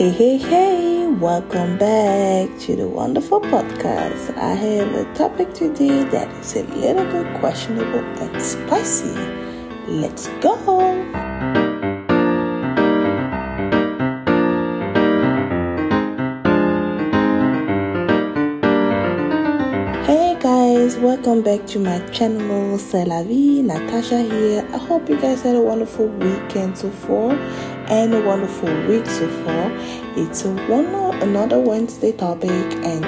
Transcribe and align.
Hey, 0.00 0.08
hey, 0.08 0.38
hey, 0.38 1.06
welcome 1.08 1.76
back 1.76 2.48
to 2.60 2.74
the 2.74 2.88
wonderful 2.88 3.38
podcast. 3.38 4.34
I 4.34 4.54
have 4.54 4.94
a 4.94 5.04
topic 5.12 5.52
today 5.52 6.04
that 6.04 6.26
is 6.40 6.56
a 6.56 6.62
little 6.62 7.04
bit 7.04 7.38
questionable 7.38 7.98
and 7.98 8.40
spicy. 8.40 9.12
Let's 9.86 10.28
go. 10.40 11.59
Welcome 21.00 21.40
back 21.40 21.66
to 21.66 21.78
my 21.78 21.98
channel 22.10 22.76
c'est 22.76 23.06
la 23.06 23.22
vie 23.22 23.62
natasha 23.62 24.18
here 24.18 24.62
i 24.74 24.76
hope 24.76 25.08
you 25.08 25.18
guys 25.18 25.40
had 25.40 25.56
a 25.56 25.60
wonderful 25.60 26.06
weekend 26.06 26.76
so 26.76 26.90
far 26.90 27.32
and 27.88 28.12
a 28.12 28.20
wonderful 28.20 28.68
week 28.86 29.06
so 29.06 29.26
far 29.42 29.72
it's 30.14 30.44
one 30.68 30.84
another 31.22 31.58
wednesday 31.58 32.12
topic 32.12 32.50
and 32.84 33.02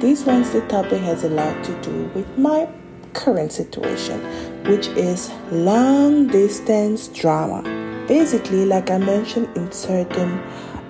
this 0.00 0.24
wednesday 0.24 0.66
topic 0.68 1.02
has 1.02 1.22
a 1.24 1.28
lot 1.28 1.62
to 1.62 1.78
do 1.82 2.10
with 2.14 2.26
my 2.38 2.66
current 3.12 3.52
situation 3.52 4.18
which 4.64 4.86
is 4.96 5.30
long 5.50 6.26
distance 6.28 7.08
drama 7.08 7.60
basically 8.08 8.64
like 8.64 8.90
i 8.90 8.96
mentioned 8.96 9.54
in 9.54 9.70
certain 9.70 10.42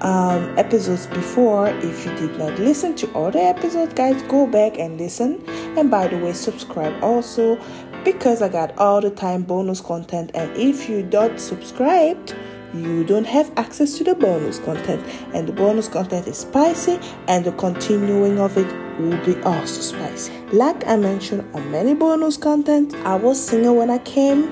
um, 0.05 0.57
episodes 0.59 1.07
before. 1.07 1.69
If 1.69 2.05
you 2.05 2.15
did 2.17 2.39
not 2.39 2.59
listen 2.59 2.95
to 2.97 3.11
other 3.17 3.33
the 3.33 3.41
episodes, 3.41 3.95
guys, 3.95 4.23
go 4.25 4.47
back 4.47 4.79
and 4.79 4.99
listen. 4.99 5.43
And 5.77 5.91
by 5.91 6.09
the 6.09 6.19
way, 6.19 6.33
subscribe 6.33 7.03
also 7.03 7.59
because 8.05 8.43
I 8.43 8.49
got 8.49 8.77
all 8.79 9.01
the 9.01 9.11
time 9.11 9.43
bonus 9.43 9.81
content. 9.81 10.31
And 10.35 10.55
if 10.57 10.89
you 10.89 11.03
don't 11.03 11.41
subscribed, 11.41 12.35
you 12.75 13.05
don't 13.05 13.27
have 13.27 13.53
access 13.57 13.99
to 13.99 14.05
the 14.05 14.15
bonus 14.15 14.59
content. 14.59 15.05
And 15.33 15.49
the 15.49 15.53
bonus 15.53 15.89
content 15.89 16.27
is 16.27 16.39
spicy, 16.39 16.99
and 17.29 17.45
the 17.45 17.53
continuing 17.53 18.39
of 18.39 18.57
it 18.57 18.67
will 18.99 19.25
be 19.25 19.41
also 19.43 19.81
spicy. 19.81 20.33
Like 20.53 20.87
I 20.87 20.97
mentioned 20.97 21.45
on 21.55 21.71
many 21.71 21.95
bonus 21.95 22.37
content, 22.37 22.95
I 23.05 23.17
was 23.17 23.43
single 23.43 23.77
when 23.77 23.91
I 23.91 23.99
came 23.99 24.51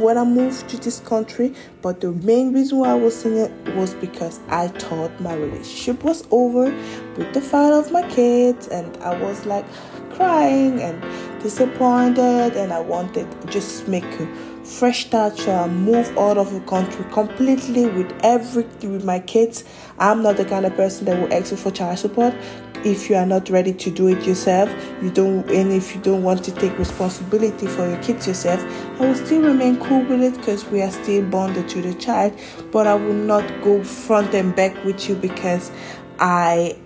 when 0.00 0.16
I 0.16 0.24
moved 0.24 0.68
to 0.70 0.78
this 0.78 1.00
country, 1.00 1.54
but 1.82 2.00
the 2.00 2.12
main 2.12 2.54
reason 2.54 2.78
why 2.78 2.90
I 2.90 2.94
was 2.94 3.14
singing 3.14 3.76
was 3.76 3.92
because 3.94 4.40
I 4.48 4.68
thought 4.68 5.20
my 5.20 5.34
relationship 5.34 6.02
was 6.02 6.26
over 6.30 6.70
with 7.16 7.34
the 7.34 7.42
father 7.42 7.80
of 7.80 7.92
my 7.92 8.08
kids, 8.08 8.66
and 8.68 8.96
I 8.98 9.20
was 9.20 9.44
like 9.44 9.66
crying 10.14 10.80
and 10.80 11.02
disappointed, 11.42 12.56
and 12.56 12.72
I 12.72 12.80
wanted 12.80 13.26
just 13.50 13.86
make 13.88 14.04
a 14.04 14.26
fresh 14.64 15.06
start, 15.06 15.36
so 15.36 15.68
move 15.68 16.16
out 16.16 16.38
of 16.38 16.52
the 16.52 16.60
country 16.60 17.04
completely 17.12 17.86
with 17.86 18.12
everything 18.22 18.92
with 18.92 19.04
my 19.04 19.20
kids. 19.20 19.64
I'm 19.98 20.22
not 20.22 20.36
the 20.36 20.44
kind 20.44 20.64
of 20.64 20.74
person 20.74 21.04
that 21.06 21.20
will 21.20 21.32
ask 21.32 21.54
for 21.54 21.70
child 21.70 21.98
support. 21.98 22.34
If 22.84 23.08
you 23.08 23.16
are 23.16 23.24
not 23.24 23.48
ready 23.48 23.72
to 23.72 23.90
do 23.90 24.08
it 24.08 24.26
yourself 24.26 24.68
you 25.02 25.10
don't 25.10 25.50
and 25.50 25.72
if 25.72 25.94
you 25.94 26.02
don't 26.02 26.22
want 26.22 26.44
to 26.44 26.52
take 26.52 26.78
responsibility 26.78 27.66
for 27.66 27.88
your 27.88 27.96
kids 28.02 28.26
yourself 28.26 28.60
i 29.00 29.06
will 29.06 29.14
still 29.14 29.40
remain 29.40 29.80
cool 29.80 30.02
with 30.04 30.20
it 30.22 30.36
because 30.36 30.66
we 30.66 30.82
are 30.82 30.90
still 30.90 31.24
bonded 31.30 31.66
to 31.70 31.80
the 31.80 31.94
child. 31.94 32.38
But 32.72 32.86
i 32.86 32.94
will 32.94 33.14
not 33.14 33.46
go 33.62 33.82
front 33.82 34.34
and 34.34 34.54
back 34.54 34.84
with 34.84 35.08
you 35.08 35.14
because 35.14 35.72
i 36.18 36.76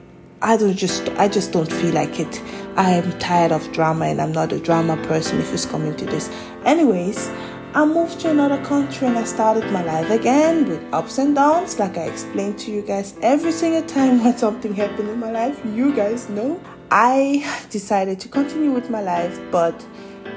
i 0.40 0.56
don't 0.56 0.76
just 0.76 1.08
i 1.10 1.26
just 1.26 1.50
don't 1.50 1.72
feel 1.72 1.92
like 1.92 2.20
it 2.20 2.42
i 2.78 2.90
am 2.90 3.12
tired 3.18 3.52
of 3.52 3.70
drama 3.72 4.06
and 4.06 4.20
i'm 4.20 4.32
not 4.32 4.52
a 4.52 4.58
drama 4.58 4.96
person 5.06 5.38
if 5.38 5.52
it's 5.52 5.66
coming 5.66 5.94
to 5.96 6.06
this 6.06 6.30
anyways 6.64 7.30
I 7.74 7.84
moved 7.84 8.20
to 8.20 8.30
another 8.30 8.56
country 8.64 9.06
and 9.06 9.18
I 9.18 9.24
started 9.24 9.70
my 9.70 9.82
life 9.82 10.10
again 10.10 10.66
with 10.66 10.82
ups 10.92 11.18
and 11.18 11.34
downs, 11.34 11.78
like 11.78 11.98
I 11.98 12.04
explained 12.04 12.58
to 12.60 12.70
you 12.70 12.80
guys 12.80 13.14
every 13.20 13.52
single 13.52 13.82
time 13.82 14.24
when 14.24 14.38
something 14.38 14.74
happened 14.74 15.10
in 15.10 15.18
my 15.20 15.30
life. 15.30 15.60
You 15.66 15.94
guys 15.94 16.30
know. 16.30 16.60
I 16.90 17.46
decided 17.68 18.18
to 18.20 18.28
continue 18.28 18.72
with 18.72 18.88
my 18.88 19.02
life, 19.02 19.38
but 19.50 19.84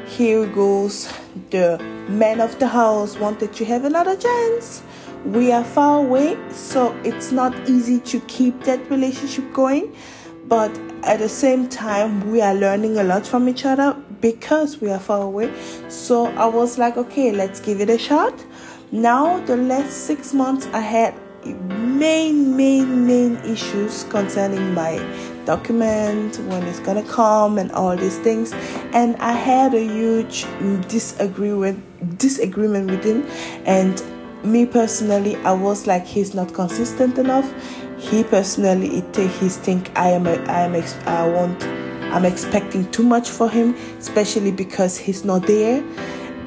here 0.06 0.45
goes 0.45 1.12
the 1.52 1.78
man 2.09 2.41
of 2.41 2.59
the 2.59 2.68
house 2.68 3.18
wanted 3.18 3.53
to 3.53 3.66
have 3.66 3.85
another 3.85 4.18
chance. 4.18 4.84
We 5.23 5.53
are 5.53 5.63
far 5.63 6.00
away, 6.00 6.38
so 6.50 6.94
it's 7.06 7.31
not 7.31 7.56
easy 7.69 8.00
to 8.02 8.19
keep 8.22 8.63
that 8.66 8.90
relationship 8.90 9.53
going, 9.53 9.96
but 10.47 10.69
at 11.03 11.19
the 11.19 11.29
same 11.29 11.67
time, 11.67 12.31
we 12.31 12.41
are 12.41 12.53
learning 12.53 12.97
a 12.97 13.03
lot 13.03 13.25
from 13.25 13.50
each 13.50 13.66
other 13.66 13.95
because 14.22 14.79
we 14.79 14.89
are 14.89 15.00
far 15.00 15.23
away. 15.23 15.51
So 15.89 16.28
I 16.28 16.45
was 16.45 16.78
like, 16.78 16.97
okay, 16.97 17.31
let's 17.31 17.59
give 17.59 17.81
it 17.81 17.89
a 17.89 17.97
shot. 17.97 18.34
Now, 18.91 19.40
the 19.45 19.57
last 19.57 20.06
six 20.06 20.34
months, 20.34 20.67
I 20.73 20.79
had 20.79 21.13
main, 21.45 22.56
main, 22.56 23.07
main 23.07 23.38
issues 23.38 24.03
concerning 24.06 24.73
my 24.73 24.97
document, 25.45 26.38
when 26.47 26.63
it's 26.63 26.79
gonna 26.79 27.03
come, 27.03 27.57
and 27.57 27.72
all 27.72 27.95
these 27.97 28.19
things. 28.19 28.53
And 28.94 29.16
I 29.17 29.31
had 29.31 29.73
a 29.73 29.81
huge 29.84 30.45
disagreement, 30.88 32.19
disagreement 32.19 32.91
with 32.91 33.03
him. 33.03 33.25
And 33.66 34.01
me 34.44 34.66
personally, 34.66 35.35
I 35.38 35.53
was 35.53 35.88
like, 35.88 36.06
he's 36.06 36.34
not 36.34 36.53
consistent 36.53 37.17
enough. 37.17 37.51
He 38.01 38.23
personally, 38.23 38.97
it 38.97 39.16
he's 39.16 39.57
think 39.57 39.95
I 39.95 40.09
am, 40.09 40.25
a, 40.25 40.34
I 40.45 40.62
am, 40.62 40.75
I 41.06 41.28
want 41.28 41.63
I'm 42.12 42.25
expecting 42.25 42.89
too 42.91 43.03
much 43.03 43.29
for 43.29 43.47
him, 43.47 43.75
especially 44.00 44.51
because 44.51 44.97
he's 44.97 45.23
not 45.23 45.45
there. 45.45 45.81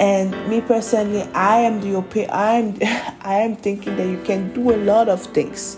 And 0.01 0.33
me 0.49 0.61
personally, 0.61 1.23
I 1.33 1.61
am 1.61 1.81
the 1.81 1.95
op- 1.95 2.17
I 2.17 2.55
am 2.55 2.77
I 3.23 3.37
am 3.37 3.55
thinking 3.55 3.97
that 3.97 4.07
you 4.07 4.21
can 4.25 4.53
do 4.53 4.73
a 4.73 4.79
lot 4.79 5.09
of 5.09 5.23
things. 5.27 5.77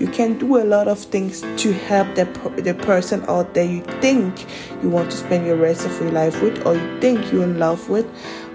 You 0.00 0.08
can 0.08 0.38
do 0.38 0.56
a 0.56 0.64
lot 0.64 0.88
of 0.88 0.98
things 0.98 1.42
to 1.62 1.72
help 1.72 2.14
the, 2.14 2.24
the 2.62 2.72
person 2.72 3.24
out 3.28 3.54
there 3.54 3.64
you 3.64 3.82
think 4.00 4.46
you 4.82 4.88
want 4.88 5.10
to 5.10 5.16
spend 5.16 5.44
your 5.44 5.56
rest 5.56 5.84
of 5.84 6.00
your 6.00 6.10
life 6.10 6.40
with, 6.40 6.64
or 6.66 6.74
you 6.74 7.00
think 7.00 7.32
you're 7.32 7.44
in 7.44 7.58
love 7.58 7.88
with, 7.90 8.06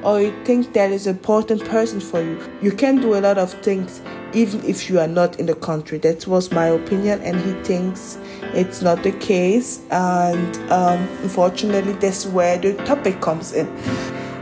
or 0.03 0.21
you 0.21 0.33
think 0.45 0.73
that 0.73 0.91
is 0.91 1.07
an 1.07 1.15
important 1.15 1.63
person 1.65 1.99
for 1.99 2.21
you. 2.21 2.39
You 2.61 2.71
can 2.71 3.01
do 3.01 3.15
a 3.15 3.21
lot 3.21 3.37
of 3.37 3.53
things 3.63 4.01
even 4.33 4.63
if 4.65 4.89
you 4.89 4.99
are 4.99 5.07
not 5.07 5.39
in 5.39 5.45
the 5.45 5.55
country. 5.55 5.97
That 5.99 6.27
was 6.27 6.51
my 6.51 6.67
opinion, 6.67 7.21
and 7.21 7.39
he 7.39 7.53
thinks 7.63 8.17
it's 8.53 8.81
not 8.81 9.03
the 9.03 9.11
case. 9.13 9.81
And 9.91 10.55
um, 10.71 11.07
unfortunately, 11.21 11.93
that's 11.93 12.25
where 12.25 12.57
the 12.57 12.73
topic 12.85 13.21
comes 13.21 13.53
in. 13.53 13.67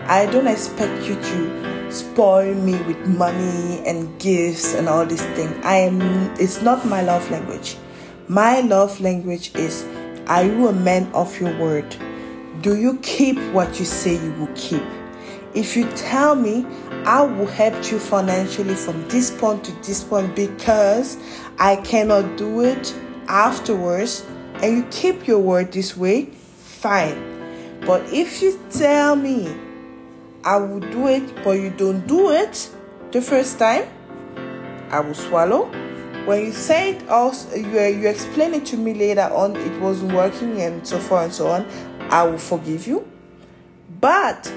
I 0.08 0.26
don't 0.26 0.48
expect 0.48 1.08
you 1.08 1.16
to 1.16 1.92
spoil 1.92 2.56
me 2.56 2.82
with 2.84 2.98
money 3.08 3.86
and 3.86 4.18
gifts 4.20 4.74
and 4.74 4.88
all 4.88 5.06
these 5.06 5.26
things. 5.36 5.54
I 5.64 5.76
am. 5.78 6.02
It's 6.40 6.62
not 6.62 6.86
my 6.86 7.02
love 7.02 7.30
language. 7.30 7.76
My 8.28 8.62
love 8.62 9.00
language 9.02 9.54
is: 9.56 9.86
Are 10.28 10.44
you 10.44 10.68
a 10.68 10.74
man 10.74 11.12
of 11.14 11.40
your 11.40 11.56
word? 11.58 11.96
Do 12.62 12.78
you 12.78 12.98
keep 13.00 13.38
what 13.54 13.80
you 13.80 13.86
say 13.86 14.14
you 14.14 14.32
will 14.34 14.54
keep? 14.56 14.84
If 15.54 15.76
you 15.76 15.90
tell 15.92 16.36
me 16.36 16.66
I 17.06 17.22
will 17.22 17.48
help 17.48 17.92
you 17.92 18.00
financially 18.00 18.76
from 18.76 19.08
this 19.10 19.32
point 19.32 19.64
to 19.66 19.72
this 19.84 20.04
point 20.04 20.36
because 20.36 21.18
I 21.60 21.76
cannot 21.78 22.38
do 22.38 22.62
it 22.62 22.94
afterwards, 23.28 24.26
and 24.56 24.78
you 24.78 24.84
keep 24.92 25.28
your 25.28 25.40
word 25.40 25.72
this 25.72 25.98
way, 25.98 26.26
fine. 26.26 27.80
But 27.86 28.02
if 28.14 28.42
you 28.42 28.60
tell 28.70 29.16
me 29.16 29.54
I 30.44 30.58
will 30.58 30.80
do 30.80 31.08
it, 31.08 31.44
but 31.44 31.52
you 31.52 31.70
don't 31.72 32.06
do 32.08 32.32
it 32.32 32.70
the 33.12 33.22
first 33.22 33.60
time, 33.60 33.86
I 34.90 35.00
will 35.00 35.14
swallow. 35.14 35.72
When 36.26 36.46
you 36.46 36.52
say 36.52 36.92
it, 36.92 37.10
also 37.10 37.56
you 37.56 37.80
you 37.82 38.08
explain 38.08 38.54
it 38.54 38.66
to 38.68 38.78
me 38.78 38.94
later 38.94 39.30
on, 39.34 39.56
it 39.56 39.82
wasn't 39.82 40.14
working, 40.14 40.62
and 40.62 40.88
so 40.88 41.00
far 41.00 41.24
and 41.24 41.34
so 41.34 41.48
on. 41.48 41.66
I 42.10 42.24
will 42.24 42.38
forgive 42.38 42.86
you. 42.88 43.08
But 44.00 44.52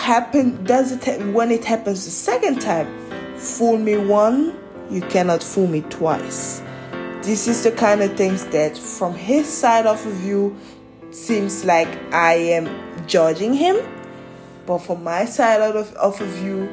happen 0.00 0.64
does 0.64 0.92
it 0.92 1.26
when 1.34 1.50
it 1.50 1.64
happens 1.64 2.06
the 2.06 2.10
second 2.10 2.58
time 2.58 2.88
fool 3.36 3.76
me 3.76 3.98
one 3.98 4.56
you 4.90 5.02
cannot 5.02 5.40
fool 5.42 5.68
me 5.68 5.82
twice. 5.82 6.62
This 7.22 7.46
is 7.46 7.62
the 7.62 7.70
kind 7.70 8.02
of 8.02 8.16
things 8.16 8.44
that 8.46 8.76
from 8.76 9.14
his 9.14 9.46
side 9.46 9.86
of 9.86 10.02
view 10.02 10.56
seems 11.10 11.64
like 11.64 11.88
i 12.12 12.32
am 12.32 12.66
judging 13.06 13.54
him. 13.54 13.76
But 14.66 14.78
from 14.78 15.04
my 15.04 15.26
side 15.26 15.60
of, 15.60 15.92
of 15.94 16.18
view 16.18 16.68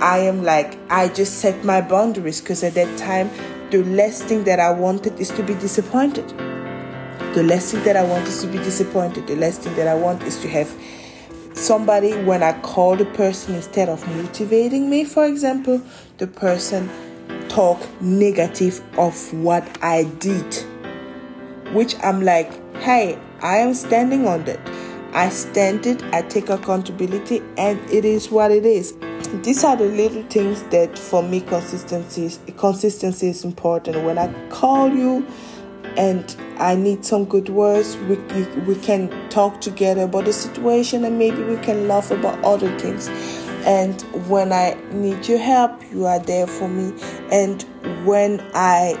i 0.00 0.18
am 0.18 0.42
like 0.42 0.76
i 0.90 1.08
just 1.08 1.38
set 1.38 1.64
my 1.64 1.80
boundaries 1.80 2.40
because 2.40 2.62
at 2.62 2.74
that 2.74 2.98
time 2.98 3.30
the 3.70 3.84
last 3.84 4.24
thing 4.24 4.44
that 4.44 4.58
i 4.60 4.70
wanted 4.70 5.18
is 5.20 5.30
to 5.30 5.42
be 5.42 5.54
disappointed. 5.54 6.28
The 7.34 7.44
last 7.44 7.72
thing 7.72 7.84
that 7.84 7.96
i 7.96 8.02
want 8.02 8.26
is 8.26 8.42
to 8.42 8.48
be 8.48 8.58
disappointed. 8.58 9.28
The 9.28 9.36
last 9.36 9.62
thing 9.62 9.74
that 9.76 9.86
i 9.86 9.94
want 9.94 10.24
is 10.24 10.40
to 10.42 10.48
have 10.48 10.68
somebody 11.54 12.12
when 12.24 12.42
I 12.42 12.58
call 12.60 12.96
the 12.96 13.04
person 13.04 13.54
instead 13.54 13.88
of 13.88 14.06
motivating 14.16 14.88
me, 14.90 15.04
for 15.04 15.24
example, 15.24 15.82
the 16.18 16.26
person 16.26 16.90
talk 17.48 17.80
negative 18.00 18.82
of 18.98 19.32
what 19.34 19.66
I 19.82 20.04
did, 20.18 20.54
which 21.74 21.96
I'm 22.02 22.22
like, 22.22 22.52
hey, 22.76 23.18
I 23.42 23.56
am 23.58 23.74
standing 23.74 24.26
on 24.26 24.44
that. 24.44 24.60
I 25.14 25.28
stand 25.28 25.86
it, 25.86 26.02
I 26.14 26.22
take 26.22 26.48
accountability, 26.48 27.42
and 27.58 27.78
it 27.90 28.04
is 28.04 28.30
what 28.30 28.50
it 28.50 28.64
is. 28.64 28.94
these 29.42 29.64
are 29.64 29.76
the 29.76 29.86
little 29.86 30.22
things 30.24 30.62
that 30.64 30.98
for 30.98 31.22
me 31.22 31.40
consistency 31.40 32.38
consistency 32.58 33.28
is 33.28 33.44
important 33.44 34.04
when 34.04 34.18
i 34.18 34.28
call 34.50 34.90
you 34.90 35.26
and 35.96 36.36
i 36.58 36.74
need 36.74 37.04
some 37.04 37.24
good 37.24 37.48
words. 37.48 37.96
We, 37.96 38.16
we 38.66 38.74
can 38.76 39.10
talk 39.28 39.60
together 39.60 40.02
about 40.02 40.24
the 40.24 40.32
situation 40.32 41.04
and 41.04 41.18
maybe 41.18 41.42
we 41.42 41.56
can 41.58 41.88
laugh 41.88 42.10
about 42.10 42.42
other 42.44 42.76
things. 42.78 43.08
And 43.64 44.00
when 44.28 44.52
i 44.52 44.76
need 44.90 45.28
your 45.28 45.38
help 45.38 45.82
you 45.92 46.06
are 46.06 46.18
there 46.18 46.46
for 46.46 46.68
me. 46.68 46.92
And 47.30 47.62
when 48.04 48.40
i 48.54 48.98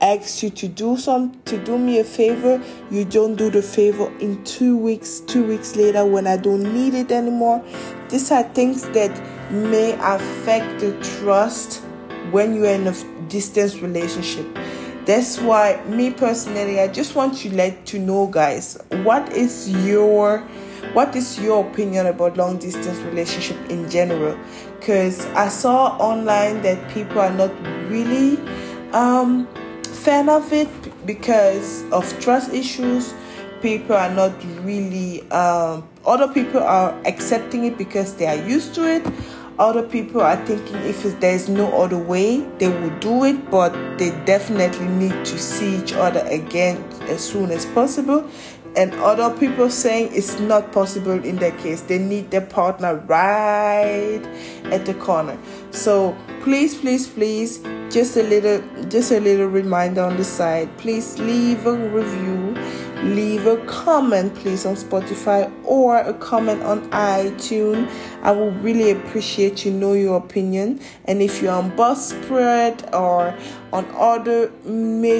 ask 0.00 0.42
you 0.42 0.50
to 0.50 0.66
do 0.66 0.96
some 0.96 1.38
to 1.44 1.62
do 1.62 1.76
me 1.76 1.98
a 1.98 2.04
favor 2.04 2.62
you 2.90 3.04
don't 3.04 3.36
do 3.36 3.50
the 3.50 3.60
favor 3.60 4.10
in 4.18 4.42
two 4.44 4.74
weeks 4.74 5.20
two 5.20 5.46
weeks 5.46 5.76
later 5.76 6.06
when 6.06 6.26
i 6.26 6.36
don't 6.36 6.62
need 6.74 6.94
it 6.94 7.12
anymore. 7.12 7.62
These 8.08 8.30
are 8.32 8.42
things 8.42 8.82
that 8.90 9.12
may 9.52 9.92
affect 10.00 10.80
the 10.80 10.98
trust 11.18 11.82
when 12.30 12.54
you're 12.54 12.66
in 12.66 12.86
a 12.86 12.94
distance 13.28 13.76
relationship 13.76 14.46
that's 15.10 15.40
why 15.40 15.82
me 15.86 16.10
personally 16.10 16.78
i 16.78 16.86
just 16.86 17.16
want 17.16 17.36
to 17.36 17.52
let 17.54 17.84
to 17.84 17.98
know 17.98 18.28
guys 18.28 18.78
what 19.02 19.32
is 19.32 19.68
your 19.84 20.38
what 20.92 21.16
is 21.16 21.38
your 21.40 21.68
opinion 21.68 22.06
about 22.06 22.36
long 22.36 22.56
distance 22.58 22.96
relationship 22.98 23.56
in 23.70 23.90
general 23.90 24.38
because 24.78 25.26
i 25.34 25.48
saw 25.48 25.96
online 25.98 26.62
that 26.62 26.78
people 26.90 27.18
are 27.18 27.32
not 27.32 27.50
really 27.90 28.36
um 28.92 29.48
fan 30.00 30.30
of 30.30 30.50
it 30.52 30.70
because 31.06 31.84
of 31.92 32.04
trust 32.20 32.52
issues. 32.54 33.12
People 33.60 33.94
are 33.96 34.10
not 34.10 34.32
really, 34.64 35.28
um, 35.30 35.86
other 36.06 36.32
people 36.32 36.60
are 36.60 36.98
accepting 37.04 37.64
it 37.64 37.76
because 37.76 38.14
they 38.16 38.26
are 38.26 38.42
used 38.48 38.74
to 38.76 38.88
it. 38.88 39.06
Other 39.60 39.82
people 39.82 40.22
are 40.22 40.42
thinking 40.46 40.76
if 40.76 41.02
there's 41.20 41.46
no 41.46 41.70
other 41.82 41.98
way, 41.98 42.40
they 42.56 42.68
will 42.68 42.98
do 42.98 43.24
it, 43.24 43.50
but 43.50 43.74
they 43.98 44.08
definitely 44.24 44.88
need 44.88 45.12
to 45.26 45.38
see 45.38 45.76
each 45.76 45.92
other 45.92 46.20
again 46.20 46.82
as 47.02 47.22
soon 47.22 47.50
as 47.50 47.66
possible. 47.66 48.26
And 48.74 48.94
other 48.94 49.28
people 49.38 49.68
saying 49.68 50.12
it's 50.14 50.40
not 50.40 50.72
possible 50.72 51.22
in 51.22 51.36
their 51.36 51.50
case. 51.58 51.82
They 51.82 51.98
need 51.98 52.30
their 52.30 52.46
partner 52.46 52.96
right 53.06 54.22
at 54.72 54.86
the 54.86 54.94
corner. 54.94 55.36
So 55.72 56.16
please 56.40 56.74
please 56.74 57.06
please 57.06 57.58
just 57.90 58.16
a 58.16 58.22
little 58.22 58.62
just 58.88 59.12
a 59.12 59.20
little 59.20 59.48
reminder 59.48 60.02
on 60.02 60.16
the 60.16 60.24
side. 60.24 60.74
Please 60.78 61.18
leave 61.18 61.66
a 61.66 61.74
review 61.74 62.54
leave 63.02 63.46
a 63.46 63.56
comment 63.66 64.34
please 64.34 64.66
on 64.66 64.74
spotify 64.74 65.50
or 65.64 65.98
a 65.98 66.14
comment 66.14 66.62
on 66.62 66.88
itunes 66.90 67.90
i 68.22 68.30
will 68.30 68.50
really 68.52 68.90
appreciate 68.90 69.56
to 69.56 69.70
know 69.70 69.92
your 69.92 70.16
opinion 70.16 70.80
and 71.06 71.22
if 71.22 71.40
you're 71.42 71.52
on 71.52 71.70
buzzsprout 71.72 72.92
or 72.92 73.34
on 73.72 73.86
other 73.94 74.50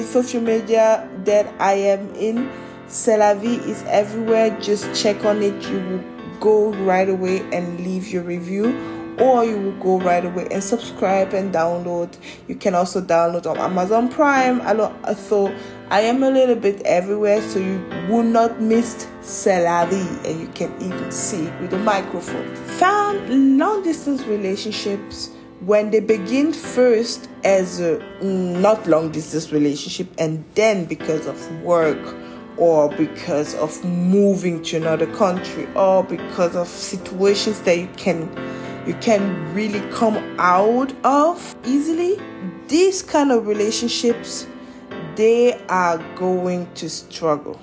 social 0.03 0.41
media 0.41 1.09
that 1.23 1.51
i 1.59 1.73
am 1.73 2.13
in 2.15 2.49
C'est 2.91 3.15
la 3.15 3.33
vie 3.33 3.61
is 3.69 3.83
everywhere. 3.87 4.49
Just 4.59 4.93
check 4.93 5.23
on 5.23 5.41
it. 5.41 5.53
You 5.69 5.79
will 5.79 6.03
go 6.41 6.73
right 6.83 7.07
away 7.07 7.39
and 7.53 7.79
leave 7.79 8.09
your 8.09 8.21
review, 8.21 8.75
or 9.19 9.45
you 9.45 9.57
will 9.57 9.79
go 9.79 9.99
right 9.99 10.23
away 10.23 10.47
and 10.51 10.63
subscribe 10.63 11.33
and 11.33 11.53
download. 11.53 12.15
You 12.47 12.55
can 12.55 12.75
also 12.75 13.01
download 13.01 13.45
on 13.45 13.57
Amazon 13.57 14.09
Prime. 14.09 14.61
So 15.15 15.53
I 15.89 16.01
am 16.01 16.23
a 16.23 16.29
little 16.29 16.55
bit 16.55 16.81
everywhere, 16.83 17.41
so 17.41 17.59
you 17.59 17.83
will 18.09 18.23
not 18.23 18.61
miss 18.61 19.07
C'est 19.21 19.63
la 19.63 19.85
vie, 19.85 20.19
and 20.25 20.39
you 20.39 20.47
can 20.49 20.73
even 20.81 21.11
see 21.11 21.45
it 21.45 21.61
with 21.61 21.73
a 21.73 21.77
microphone. 21.77 22.55
Found 22.55 23.57
long 23.59 23.83
distance 23.83 24.23
relationships 24.23 25.29
when 25.61 25.91
they 25.91 25.99
begin 25.99 26.51
first 26.51 27.29
as 27.43 27.79
a 27.79 27.97
mm, 28.19 28.59
not 28.59 28.87
long 28.87 29.11
distance 29.11 29.51
relationship 29.51 30.07
and 30.17 30.43
then 30.55 30.85
because 30.85 31.27
of 31.27 31.61
work 31.61 32.15
or 32.57 32.89
because 32.89 33.53
of 33.55 33.83
moving 33.85 34.61
to 34.63 34.77
another 34.77 35.05
country 35.15 35.67
or 35.75 36.03
because 36.03 36.55
of 36.55 36.67
situations 36.67 37.61
that 37.61 37.77
you 37.77 37.87
can 37.95 38.27
you 38.85 38.93
can 38.95 39.53
really 39.53 39.81
come 39.91 40.17
out 40.39 40.93
of 41.03 41.55
easily. 41.65 42.19
These 42.67 43.03
kind 43.03 43.31
of 43.31 43.47
relationships 43.47 44.47
they 45.15 45.53
are 45.67 45.97
going 46.15 46.71
to 46.73 46.89
struggle. 46.89 47.59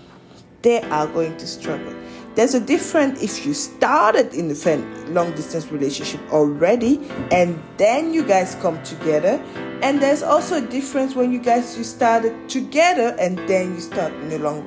They 0.63 0.81
are 0.83 1.07
going 1.07 1.37
to 1.39 1.47
struggle. 1.47 1.95
There's 2.35 2.55
a 2.55 2.61
difference 2.61 3.21
if 3.21 3.45
you 3.45 3.53
started 3.53 4.33
in 4.33 4.49
a 4.51 5.11
long 5.11 5.35
distance 5.35 5.73
relationship 5.73 6.21
already 6.31 7.01
and 7.33 7.61
then 7.79 8.15
you 8.15 8.25
guys 8.25 8.55
come 8.57 8.81
together. 8.85 9.43
And 9.83 10.01
there's 10.01 10.23
also 10.23 10.59
a 10.59 10.61
difference 10.61 11.17
when 11.17 11.33
you 11.33 11.41
guys 11.41 11.77
you 11.77 11.83
started 11.83 12.49
together 12.49 13.17
and 13.19 13.39
then 13.49 13.75
you 13.75 13.81
start 13.81 14.13
in 14.15 14.31
a 14.33 14.39
long 14.39 14.63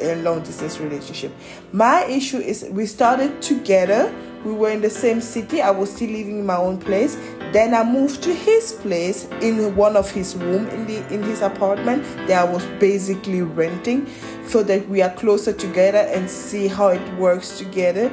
a 0.00 0.16
long 0.22 0.42
distance 0.42 0.80
relationship. 0.80 1.32
My 1.70 2.04
issue 2.06 2.38
is 2.38 2.66
we 2.70 2.86
started 2.86 3.40
together 3.40 4.12
we 4.44 4.52
were 4.52 4.70
in 4.70 4.80
the 4.80 4.90
same 4.90 5.20
city 5.20 5.60
i 5.60 5.70
was 5.70 5.92
still 5.94 6.10
living 6.10 6.38
in 6.40 6.46
my 6.46 6.56
own 6.56 6.78
place 6.78 7.16
then 7.52 7.74
i 7.74 7.82
moved 7.82 8.22
to 8.22 8.34
his 8.34 8.72
place 8.72 9.26
in 9.40 9.74
one 9.76 9.96
of 9.96 10.10
his 10.10 10.36
room 10.36 10.66
in 10.68 10.86
the 10.86 11.14
in 11.14 11.22
his 11.22 11.42
apartment 11.42 12.02
that 12.26 12.46
i 12.46 12.52
was 12.52 12.64
basically 12.78 13.42
renting 13.42 14.06
so 14.46 14.62
that 14.62 14.88
we 14.88 15.02
are 15.02 15.10
closer 15.14 15.52
together 15.52 15.98
and 15.98 16.28
see 16.28 16.68
how 16.68 16.88
it 16.88 17.14
works 17.14 17.58
together. 17.58 18.12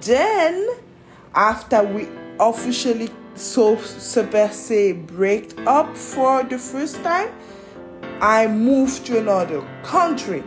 Then, 0.00 0.68
after 1.34 1.82
we 1.82 2.08
officially 2.38 3.10
so 3.34 3.76
super 3.76 4.48
se 4.48 4.92
break 4.92 5.58
up 5.66 5.96
for 5.96 6.42
the 6.42 6.58
first 6.58 7.02
time, 7.02 7.30
I 8.20 8.46
moved 8.46 9.06
to 9.06 9.18
another 9.18 9.66
country 9.82 10.42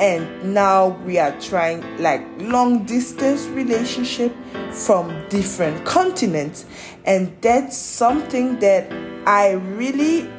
and 0.00 0.54
now 0.54 0.88
we 1.04 1.18
are 1.18 1.38
trying 1.40 1.82
like 1.98 2.24
long 2.38 2.84
distance 2.84 3.46
relationship 3.46 4.34
from 4.70 5.28
different 5.28 5.84
continents 5.84 6.66
and 7.04 7.36
that's 7.40 7.76
something 7.76 8.58
that 8.60 8.90
i 9.26 9.52
really 9.52 10.30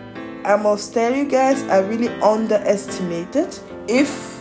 i 0.46 0.56
must 0.56 0.94
tell 0.94 1.14
you 1.14 1.26
guys 1.26 1.62
i 1.64 1.80
really 1.80 2.10
underestimated 2.22 3.58
if 3.88 4.40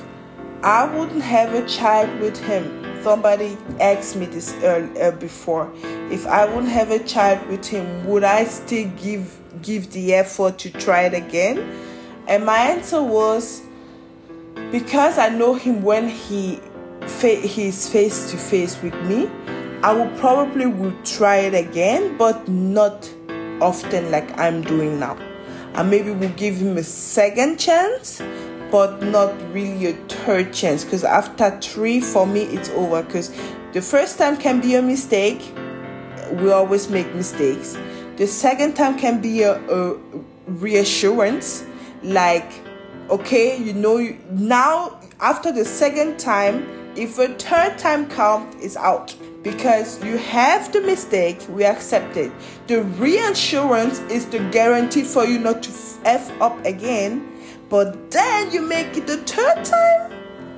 I 0.62 0.92
wouldn't 0.92 1.22
have 1.22 1.54
a 1.54 1.64
child 1.68 2.18
with 2.18 2.36
him, 2.36 3.02
somebody 3.04 3.56
asked 3.78 4.16
me 4.16 4.26
this 4.26 4.52
earlier 4.64 5.04
uh, 5.04 5.10
before. 5.12 5.72
If 6.10 6.26
I 6.26 6.46
wouldn't 6.46 6.72
have 6.72 6.90
a 6.90 6.98
child 7.04 7.46
with 7.46 7.64
him, 7.64 8.04
would 8.06 8.24
I 8.24 8.44
still 8.44 8.90
give 8.96 9.38
give 9.62 9.92
the 9.92 10.14
effort 10.14 10.58
to 10.58 10.70
try 10.70 11.02
it 11.02 11.14
again? 11.14 11.58
And 12.26 12.44
my 12.44 12.58
answer 12.58 13.00
was 13.00 13.62
because 14.70 15.18
I 15.18 15.28
know 15.28 15.54
him 15.54 15.82
when 15.82 16.08
he 16.08 16.60
fa- 17.02 17.36
he's 17.36 17.88
face 17.88 18.30
to 18.30 18.36
face 18.36 18.80
with 18.82 18.94
me, 19.02 19.28
I 19.82 19.92
will 19.92 20.10
probably 20.18 20.66
will 20.66 20.94
try 21.04 21.36
it 21.36 21.54
again, 21.54 22.16
but 22.16 22.48
not 22.48 23.10
often 23.60 24.10
like 24.10 24.38
I'm 24.38 24.62
doing 24.62 24.98
now. 24.98 25.16
And 25.74 25.90
maybe 25.90 26.10
we'll 26.10 26.30
give 26.30 26.56
him 26.56 26.76
a 26.76 26.82
second 26.82 27.58
chance 27.58 28.20
but 28.70 29.02
not 29.02 29.34
really 29.52 29.86
a 29.86 29.92
third 30.08 30.52
chance 30.52 30.84
because 30.84 31.04
after 31.04 31.58
three 31.60 32.00
for 32.00 32.26
me 32.26 32.42
it's 32.42 32.68
over. 32.70 33.02
Because 33.02 33.34
the 33.72 33.82
first 33.82 34.18
time 34.18 34.36
can 34.36 34.60
be 34.60 34.74
a 34.74 34.82
mistake. 34.82 35.52
We 36.32 36.52
always 36.52 36.90
make 36.90 37.14
mistakes. 37.14 37.78
The 38.16 38.26
second 38.26 38.74
time 38.74 38.98
can 38.98 39.20
be 39.20 39.42
a, 39.42 39.58
a 39.70 39.96
reassurance 40.46 41.64
like 42.02 42.50
okay 43.10 43.56
you 43.56 43.72
know 43.72 44.16
now 44.30 44.98
after 45.20 45.52
the 45.52 45.64
second 45.64 46.18
time 46.18 46.66
if 46.96 47.18
a 47.18 47.28
third 47.34 47.78
time 47.78 48.06
comes 48.08 48.54
it's 48.62 48.76
out 48.76 49.14
because 49.42 50.02
you 50.04 50.16
have 50.18 50.72
the 50.72 50.80
mistake 50.80 51.40
we 51.50 51.64
accept 51.64 52.16
it 52.16 52.32
the 52.66 52.82
reinsurance 52.82 54.00
is 54.10 54.26
the 54.26 54.38
guarantee 54.50 55.02
for 55.02 55.24
you 55.24 55.38
not 55.38 55.62
to 55.62 55.70
f 56.04 56.30
up 56.40 56.64
again 56.64 57.24
but 57.68 58.10
then 58.10 58.50
you 58.50 58.62
make 58.62 58.96
it 58.96 59.06
the 59.06 59.18
third 59.18 59.64
time, 59.64 60.10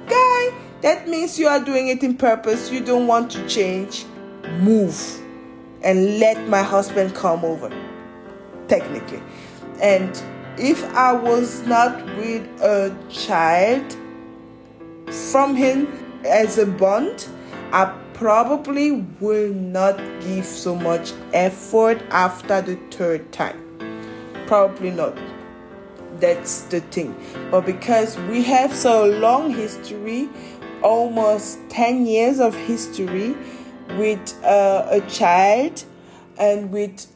guy, 0.06 0.54
that 0.82 1.08
means 1.08 1.38
you 1.38 1.48
are 1.48 1.62
doing 1.62 1.88
it 1.88 2.02
in 2.02 2.16
purpose. 2.16 2.70
You 2.70 2.80
don't 2.80 3.06
want 3.06 3.30
to 3.32 3.46
change. 3.48 4.04
Move 4.60 5.20
and 5.82 6.18
let 6.18 6.48
my 6.48 6.62
husband 6.62 7.14
come 7.14 7.44
over, 7.44 7.70
technically. 8.68 9.22
And 9.80 10.10
if 10.58 10.82
I 10.94 11.12
was 11.12 11.62
not 11.66 12.04
with 12.16 12.42
a 12.60 12.96
child 13.08 13.96
from 15.30 15.54
him 15.56 15.88
as 16.24 16.58
a 16.58 16.66
bond, 16.66 17.28
I 17.72 17.96
probably 18.14 18.92
will 19.20 19.52
not 19.52 19.96
give 20.20 20.44
so 20.44 20.74
much 20.74 21.12
effort 21.32 22.02
after 22.10 22.60
the 22.60 22.76
third 22.90 23.32
time. 23.32 23.58
Probably 24.46 24.90
not 24.90 25.16
that's 26.20 26.62
the 26.64 26.80
thing 26.80 27.16
but 27.50 27.62
because 27.62 28.18
we 28.18 28.42
have 28.42 28.74
so 28.74 29.06
long 29.06 29.50
history 29.50 30.28
almost 30.82 31.58
10 31.70 32.06
years 32.06 32.38
of 32.38 32.54
history 32.54 33.36
with 33.96 34.44
uh, 34.44 34.86
a 34.90 35.00
child 35.08 35.84
and 36.38 36.70
with 36.70 37.06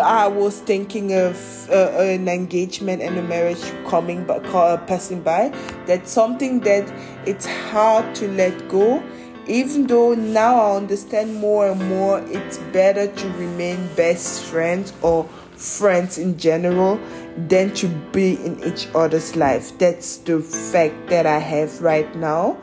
I 0.00 0.28
was 0.28 0.60
thinking 0.60 1.12
of 1.12 1.68
uh, 1.68 1.90
an 1.98 2.28
engagement 2.28 3.02
and 3.02 3.18
a 3.18 3.22
marriage 3.22 3.62
coming 3.86 4.24
but 4.24 4.44
passing 4.86 5.22
by. 5.22 5.48
That's 5.86 6.10
something 6.10 6.60
that 6.60 6.88
it's 7.26 7.46
hard 7.46 8.14
to 8.16 8.28
let 8.28 8.68
go. 8.68 9.02
Even 9.48 9.88
though 9.88 10.14
now 10.14 10.54
I 10.54 10.76
understand 10.76 11.34
more 11.34 11.68
and 11.68 11.88
more, 11.88 12.20
it's 12.28 12.58
better 12.72 13.08
to 13.08 13.28
remain 13.30 13.88
best 13.96 14.44
friends 14.44 14.92
or 15.02 15.24
friends 15.56 16.16
in 16.16 16.38
general 16.38 17.00
than 17.48 17.74
to 17.74 17.88
be 18.12 18.34
in 18.34 18.62
each 18.62 18.86
other's 18.94 19.34
life. 19.34 19.76
That's 19.78 20.18
the 20.18 20.38
fact 20.40 21.08
that 21.08 21.26
I 21.26 21.38
have 21.38 21.82
right 21.82 22.14
now. 22.14 22.56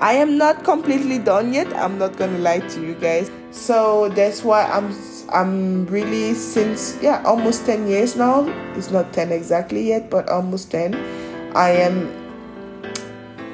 I 0.00 0.14
am 0.14 0.38
not 0.38 0.64
completely 0.64 1.18
done 1.18 1.52
yet. 1.52 1.72
I'm 1.76 1.98
not 1.98 2.16
gonna 2.16 2.38
lie 2.38 2.60
to 2.60 2.80
you 2.80 2.94
guys. 2.94 3.30
So 3.52 4.08
that's 4.08 4.42
why 4.42 4.64
I'm 4.64 4.92
I'm 5.30 5.86
really 5.86 6.34
since 6.34 6.98
yeah 7.02 7.22
almost 7.24 7.66
10 7.66 7.86
years 7.86 8.16
now. 8.16 8.46
It's 8.76 8.90
not 8.90 9.12
10 9.12 9.32
exactly 9.32 9.88
yet, 9.88 10.10
but 10.10 10.28
almost 10.28 10.70
10. 10.70 10.94
I 11.54 11.70
am 11.70 12.08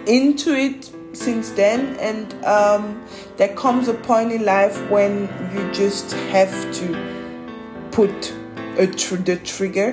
into 0.07 0.55
it 0.55 0.91
since 1.13 1.51
then 1.51 1.97
and 1.97 2.35
um, 2.45 3.07
there 3.37 3.55
comes 3.55 3.89
a 3.89 3.95
point 3.95 4.33
in 4.33 4.45
life 4.45 4.79
when 4.91 5.23
you 5.55 5.73
just 5.73 6.13
have 6.13 6.51
to 6.75 7.89
put 7.93 8.35
a 8.79 8.87
tr- 8.87 9.17
the 9.17 9.37
trigger 9.37 9.91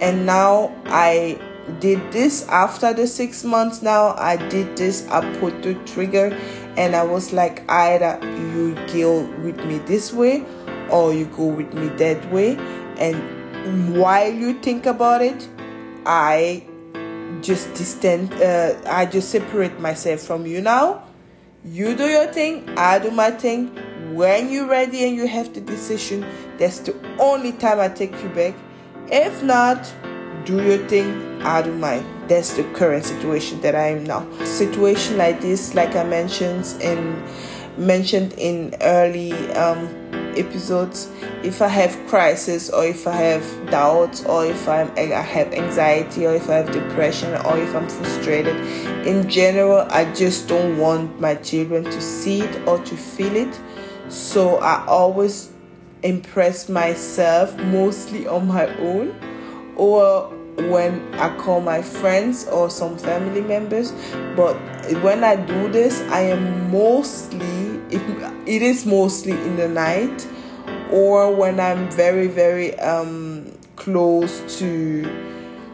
and 0.00 0.24
now 0.24 0.72
I 0.86 1.38
did 1.78 2.12
this 2.12 2.46
after 2.48 2.92
the 2.92 3.06
six 3.06 3.44
months 3.44 3.80
now 3.80 4.14
i 4.18 4.36
did 4.48 4.76
this 4.76 5.06
i 5.08 5.20
put 5.38 5.62
the 5.62 5.74
trigger 5.86 6.36
and 6.76 6.96
i 6.96 7.02
was 7.02 7.32
like 7.32 7.68
either 7.70 8.18
you 8.52 8.74
deal 8.86 9.24
with 9.42 9.56
me 9.64 9.78
this 9.78 10.12
way 10.12 10.44
or 10.90 11.12
you 11.12 11.26
go 11.26 11.46
with 11.46 11.72
me 11.74 11.88
that 11.96 12.30
way 12.32 12.56
and 12.98 13.96
while 13.96 14.32
you 14.32 14.54
think 14.60 14.86
about 14.86 15.22
it 15.22 15.48
i 16.06 16.64
just 17.40 17.72
distant 17.74 18.32
uh, 18.34 18.74
i 18.86 19.06
just 19.06 19.30
separate 19.30 19.78
myself 19.80 20.20
from 20.20 20.46
you 20.46 20.60
now 20.60 21.02
you 21.64 21.94
do 21.94 22.06
your 22.08 22.26
thing 22.26 22.68
i 22.78 22.98
do 22.98 23.10
my 23.10 23.30
thing 23.30 23.68
when 24.14 24.50
you're 24.50 24.66
ready 24.66 25.04
and 25.04 25.14
you 25.14 25.26
have 25.26 25.52
the 25.54 25.60
decision 25.60 26.26
that's 26.58 26.80
the 26.80 26.94
only 27.18 27.52
time 27.52 27.78
i 27.78 27.88
take 27.88 28.12
you 28.22 28.28
back 28.30 28.54
if 29.10 29.42
not 29.42 29.92
do 30.44 30.62
your 30.62 30.78
thing, 30.88 31.42
I 31.42 31.62
do 31.62 31.74
mine. 31.74 32.04
That's 32.28 32.54
the 32.54 32.64
current 32.74 33.04
situation 33.04 33.60
that 33.60 33.74
I 33.74 33.88
am 33.88 34.04
now. 34.04 34.28
Situation 34.44 35.18
like 35.18 35.40
this, 35.40 35.74
like 35.74 35.96
I 35.96 36.04
mentioned 36.04 36.66
in 36.80 37.22
mentioned 37.76 38.34
in 38.34 38.74
early 38.80 39.32
um, 39.52 39.88
episodes, 40.38 41.10
if 41.42 41.62
I 41.62 41.68
have 41.68 41.96
crisis 42.08 42.70
or 42.70 42.84
if 42.84 43.06
I 43.06 43.12
have 43.12 43.70
doubts 43.70 44.24
or 44.24 44.46
if 44.46 44.68
I'm, 44.68 44.90
I 44.96 45.20
have 45.22 45.52
anxiety 45.52 46.26
or 46.26 46.34
if 46.34 46.48
I 46.48 46.54
have 46.54 46.72
depression 46.72 47.34
or 47.46 47.58
if 47.58 47.74
I'm 47.74 47.88
frustrated, 47.88 48.56
in 49.06 49.28
general, 49.28 49.86
I 49.90 50.12
just 50.14 50.48
don't 50.48 50.78
want 50.78 51.20
my 51.20 51.34
children 51.36 51.84
to 51.84 52.00
see 52.00 52.42
it 52.42 52.68
or 52.68 52.78
to 52.78 52.96
feel 52.96 53.36
it. 53.36 53.60
So 54.08 54.56
I 54.56 54.84
always 54.86 55.50
impress 56.02 56.68
myself 56.68 57.56
mostly 57.58 58.26
on 58.26 58.46
my 58.48 58.66
own 58.78 59.14
or 59.76 60.34
when 60.68 61.14
I 61.14 61.34
call 61.38 61.60
my 61.60 61.80
friends 61.80 62.46
or 62.48 62.68
some 62.70 62.98
family 62.98 63.40
members. 63.40 63.92
But 64.36 64.54
when 65.02 65.24
I 65.24 65.36
do 65.36 65.68
this, 65.68 66.00
I 66.10 66.22
am 66.22 66.70
mostly, 66.70 67.69
it, 67.90 68.02
it 68.46 68.62
is 68.62 68.86
mostly 68.86 69.32
in 69.32 69.56
the 69.56 69.68
night 69.68 70.26
or 70.90 71.34
when 71.34 71.60
I'm 71.60 71.90
very, 71.90 72.26
very 72.26 72.78
um, 72.78 73.56
close 73.76 74.58
to, 74.58 75.04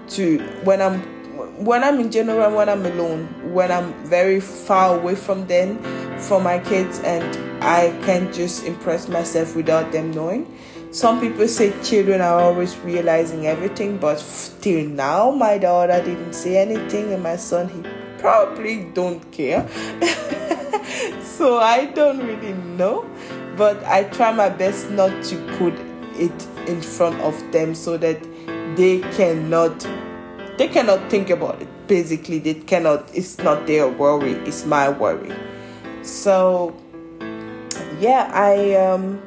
to 0.09 0.39
when 0.65 0.83
I'm 0.83 1.17
when 1.57 1.83
I'm 1.83 2.01
in 2.01 2.11
general, 2.11 2.55
when 2.55 2.69
I'm 2.69 2.85
alone, 2.85 3.27
when 3.55 3.73
I'm 3.73 3.95
very 4.05 4.41
far 4.41 4.99
away 4.99 5.15
from 5.15 5.47
them, 5.47 5.79
from 6.19 6.43
my 6.43 6.59
kids, 6.59 6.99
and 7.01 7.25
I 7.65 7.99
can't 8.05 8.33
just 8.33 8.65
impress 8.65 9.09
myself 9.09 9.57
without 9.57 9.91
them 9.91 10.11
knowing. 10.11 10.55
Some 10.91 11.21
people 11.21 11.49
say 11.49 11.73
children 11.83 12.21
are 12.21 12.39
always 12.41 12.77
realizing 12.79 13.47
everything, 13.47 13.97
but 13.99 14.23
till 14.61 14.87
now, 14.87 15.31
my 15.31 15.59
daughter 15.59 16.03
didn't 16.03 16.35
say 16.35 16.59
anything, 16.59 17.13
and 17.13 17.23
my 17.23 17.37
son, 17.37 17.69
he 17.69 18.19
probably 18.19 18.85
don't 18.93 19.21
care. 19.33 19.67
so 21.23 21.59
I 21.59 21.87
don't 21.87 22.19
really 22.27 22.53
know, 22.53 23.09
but 23.57 23.83
I 23.85 24.05
try 24.05 24.33
my 24.33 24.49
best 24.49 24.91
not 24.91 25.25
to 25.25 25.57
put 25.59 25.75
it 26.19 26.47
in 26.69 26.81
front 26.81 27.21
of 27.21 27.35
them 27.53 27.75
so 27.75 27.97
that 27.99 28.23
they 28.77 29.01
cannot 29.13 29.79
they 30.59 30.69
cannot 30.69 31.11
think 31.11 31.31
about 31.31 31.61
it. 31.63 31.69
Basically 31.87 32.39
they 32.39 32.55
cannot 32.55 33.09
it's 33.15 33.39
not 33.39 33.67
their 33.67 33.89
worry 33.89 34.33
it's 34.47 34.65
my 34.65 34.89
worry. 34.89 35.35
So 36.03 36.75
yeah 38.01 38.31
i 38.35 38.75
um 38.75 39.21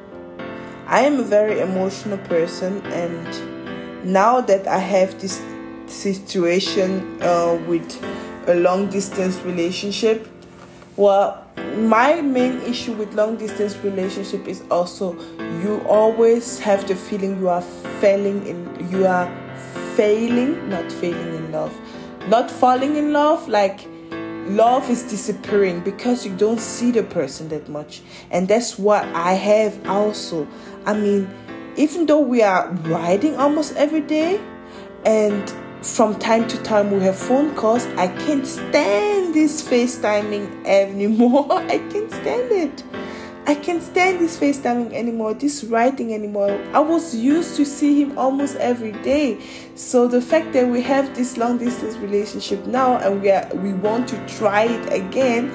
I 0.89 1.01
am 1.01 1.19
a 1.19 1.23
very 1.23 1.59
emotional 1.59 2.17
person, 2.17 2.81
and 2.87 4.11
now 4.11 4.41
that 4.41 4.65
I 4.65 4.79
have 4.79 5.21
this 5.21 5.39
situation 5.85 7.21
uh, 7.21 7.61
with 7.67 7.85
a 8.47 8.55
long 8.55 8.89
distance 8.89 9.37
relationship, 9.41 10.27
well, 10.99 11.45
my 11.77 12.19
main 12.19 12.59
issue 12.63 12.91
with 12.91 13.13
long 13.13 13.37
distance 13.37 13.77
relationship 13.77 14.45
is 14.49 14.63
also 14.69 15.17
you 15.63 15.81
always 15.87 16.59
have 16.59 16.85
the 16.89 16.95
feeling 16.95 17.39
you 17.39 17.47
are 17.47 17.61
failing 18.01 18.45
in 18.45 18.89
you 18.91 19.07
are 19.07 19.31
failing, 19.95 20.67
not 20.67 20.91
failing 20.91 21.35
in 21.35 21.53
love, 21.53 21.73
not 22.27 22.51
falling 22.51 22.97
in 22.97 23.13
love 23.13 23.47
like 23.47 23.87
love 24.11 24.89
is 24.89 25.03
disappearing 25.03 25.79
because 25.79 26.25
you 26.25 26.35
don't 26.35 26.59
see 26.59 26.91
the 26.91 27.03
person 27.03 27.47
that 27.47 27.69
much. 27.69 28.01
And 28.29 28.49
that's 28.49 28.77
what 28.77 29.05
i 29.15 29.35
have 29.35 29.87
also. 29.87 30.45
I 30.85 30.95
mean, 30.95 31.29
even 31.77 32.07
though 32.07 32.19
we 32.19 32.41
are 32.41 32.69
riding 32.83 33.37
almost 33.37 33.73
every 33.77 34.01
day 34.01 34.41
and 35.05 35.49
from 35.81 36.19
time 36.19 36.47
to 36.47 36.61
time 36.63 36.91
we 36.91 36.99
have 37.03 37.17
phone 37.17 37.55
calls, 37.55 37.85
I 37.97 38.07
can't 38.07 38.45
stand 38.45 39.33
this 39.33 39.67
FaceTiming 39.67 40.65
anymore. 40.65 41.47
I 41.51 41.77
can't 41.77 42.11
stand 42.11 42.51
it. 42.51 42.83
I 43.47 43.55
can't 43.55 43.81
stand 43.81 44.19
this 44.19 44.37
FaceTiming 44.37 44.93
anymore, 44.93 45.33
this 45.33 45.63
writing 45.63 46.13
anymore. 46.13 46.51
I 46.73 46.79
was 46.79 47.15
used 47.15 47.55
to 47.55 47.65
see 47.65 47.99
him 47.99 48.17
almost 48.17 48.57
every 48.57 48.91
day. 48.91 49.39
So 49.75 50.07
the 50.07 50.21
fact 50.21 50.53
that 50.53 50.67
we 50.67 50.81
have 50.83 51.15
this 51.15 51.37
long 51.37 51.57
distance 51.57 51.95
relationship 51.97 52.65
now 52.67 52.97
and 52.97 53.21
we 53.21 53.31
are 53.31 53.49
we 53.55 53.73
want 53.73 54.07
to 54.09 54.27
try 54.27 54.65
it 54.65 54.93
again 54.93 55.49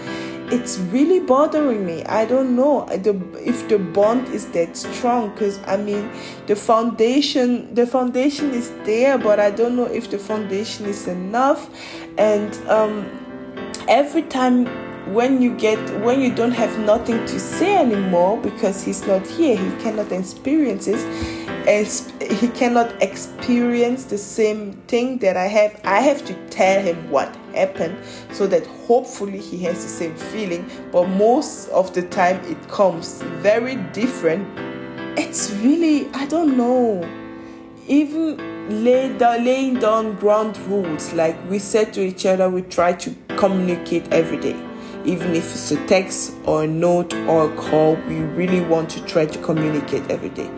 it's 0.52 0.78
really 0.78 1.20
bothering 1.20 1.86
me. 1.86 2.04
I 2.04 2.24
don't 2.24 2.54
know 2.54 2.86
if 2.88 3.68
the 3.68 3.78
bond 3.78 4.28
is 4.28 4.46
that 4.48 4.76
strong 4.76 5.30
because 5.30 5.58
I 5.66 5.76
mean 5.76 6.10
the 6.46 6.56
foundation 6.56 7.74
the 7.74 7.86
foundation 7.86 8.52
is 8.52 8.70
there, 8.84 9.18
but 9.18 9.40
I 9.40 9.50
don't 9.50 9.76
know 9.76 9.86
if 9.86 10.10
the 10.10 10.18
foundation 10.18 10.86
is 10.86 11.06
enough. 11.06 11.68
And 12.18 12.54
um, 12.68 13.08
every 13.88 14.22
time 14.22 14.66
when 15.14 15.40
you 15.42 15.56
get 15.56 15.78
when 16.00 16.20
you 16.20 16.34
don't 16.34 16.52
have 16.52 16.78
nothing 16.78 17.24
to 17.26 17.40
say 17.40 17.76
anymore 17.76 18.38
because 18.40 18.82
he's 18.82 19.06
not 19.06 19.26
here, 19.26 19.56
he 19.56 19.82
cannot 19.82 20.12
experience 20.12 20.86
it 20.88 21.00
he 21.66 22.48
cannot 22.48 23.02
experience 23.02 24.04
the 24.04 24.18
same 24.18 24.72
thing 24.86 25.18
that 25.18 25.36
I 25.36 25.46
have. 25.46 25.80
I 25.84 26.00
have 26.00 26.24
to 26.26 26.34
tell 26.48 26.82
him 26.82 27.10
what 27.10 27.34
happened 27.54 27.96
so 28.32 28.46
that 28.46 28.66
hopefully 28.87 29.38
he 29.38 29.58
has 29.64 29.82
the 29.82 29.88
same 29.88 30.14
feeling. 30.14 30.68
But 30.92 31.08
most 31.08 31.68
of 31.68 31.94
the 31.94 32.02
time, 32.02 32.44
it 32.44 32.68
comes 32.68 33.23
very 33.42 33.76
different. 33.92 34.46
It's 35.18 35.50
really, 35.52 36.08
I 36.12 36.26
don't 36.26 36.56
know. 36.56 37.08
Even 37.87 38.84
lay 38.84 39.16
down, 39.16 39.44
laying 39.44 39.78
down 39.78 40.16
ground 40.16 40.58
rules, 40.66 41.12
like 41.12 41.37
we 41.49 41.58
said 41.58 41.92
to 41.94 42.02
each 42.02 42.26
other, 42.26 42.49
we 42.49 42.62
try 42.62 42.92
to 42.94 43.14
communicate 43.37 44.12
every 44.12 44.38
day 44.38 44.56
even 45.06 45.34
if 45.34 45.52
it's 45.52 45.70
a 45.70 45.87
text 45.87 46.32
or 46.44 46.64
a 46.64 46.66
note 46.66 47.12
or 47.28 47.52
a 47.52 47.56
call, 47.56 47.94
we 48.08 48.20
really 48.20 48.62
want 48.62 48.88
to 48.88 49.04
try 49.04 49.26
to 49.26 49.38
communicate 49.40 50.11
every 50.11 50.30
day. 50.30 50.50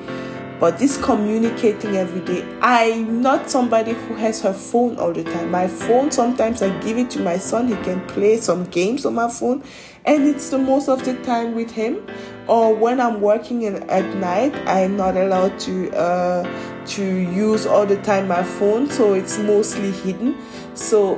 But 0.58 0.78
this 0.78 0.96
communicating 0.96 1.96
every 1.96 2.22
day, 2.22 2.42
I'm 2.62 3.20
not 3.20 3.50
somebody 3.50 3.92
who 3.92 4.14
has 4.14 4.40
her 4.40 4.54
phone 4.54 4.96
all 4.96 5.12
the 5.12 5.22
time. 5.22 5.50
My 5.50 5.68
phone, 5.68 6.10
sometimes 6.10 6.62
I 6.62 6.70
give 6.80 6.96
it 6.96 7.10
to 7.10 7.20
my 7.20 7.36
son, 7.36 7.68
he 7.68 7.74
can 7.84 8.04
play 8.06 8.38
some 8.38 8.64
games 8.64 9.04
on 9.04 9.14
my 9.14 9.28
phone, 9.28 9.62
and 10.06 10.26
it's 10.26 10.48
the 10.48 10.56
most 10.56 10.88
of 10.88 11.04
the 11.04 11.14
time 11.24 11.54
with 11.54 11.70
him. 11.70 12.06
Or 12.46 12.74
when 12.74 13.00
I'm 13.00 13.20
working 13.20 13.62
in, 13.62 13.82
at 13.90 14.16
night, 14.16 14.54
I'm 14.66 14.96
not 14.96 15.16
allowed 15.16 15.58
to 15.60 15.90
uh, 15.94 16.84
to 16.86 17.04
use 17.04 17.66
all 17.66 17.84
the 17.84 18.00
time 18.02 18.28
my 18.28 18.42
phone, 18.42 18.88
so 18.88 19.12
it's 19.12 19.38
mostly 19.38 19.90
hidden. 19.90 20.38
So, 20.74 21.16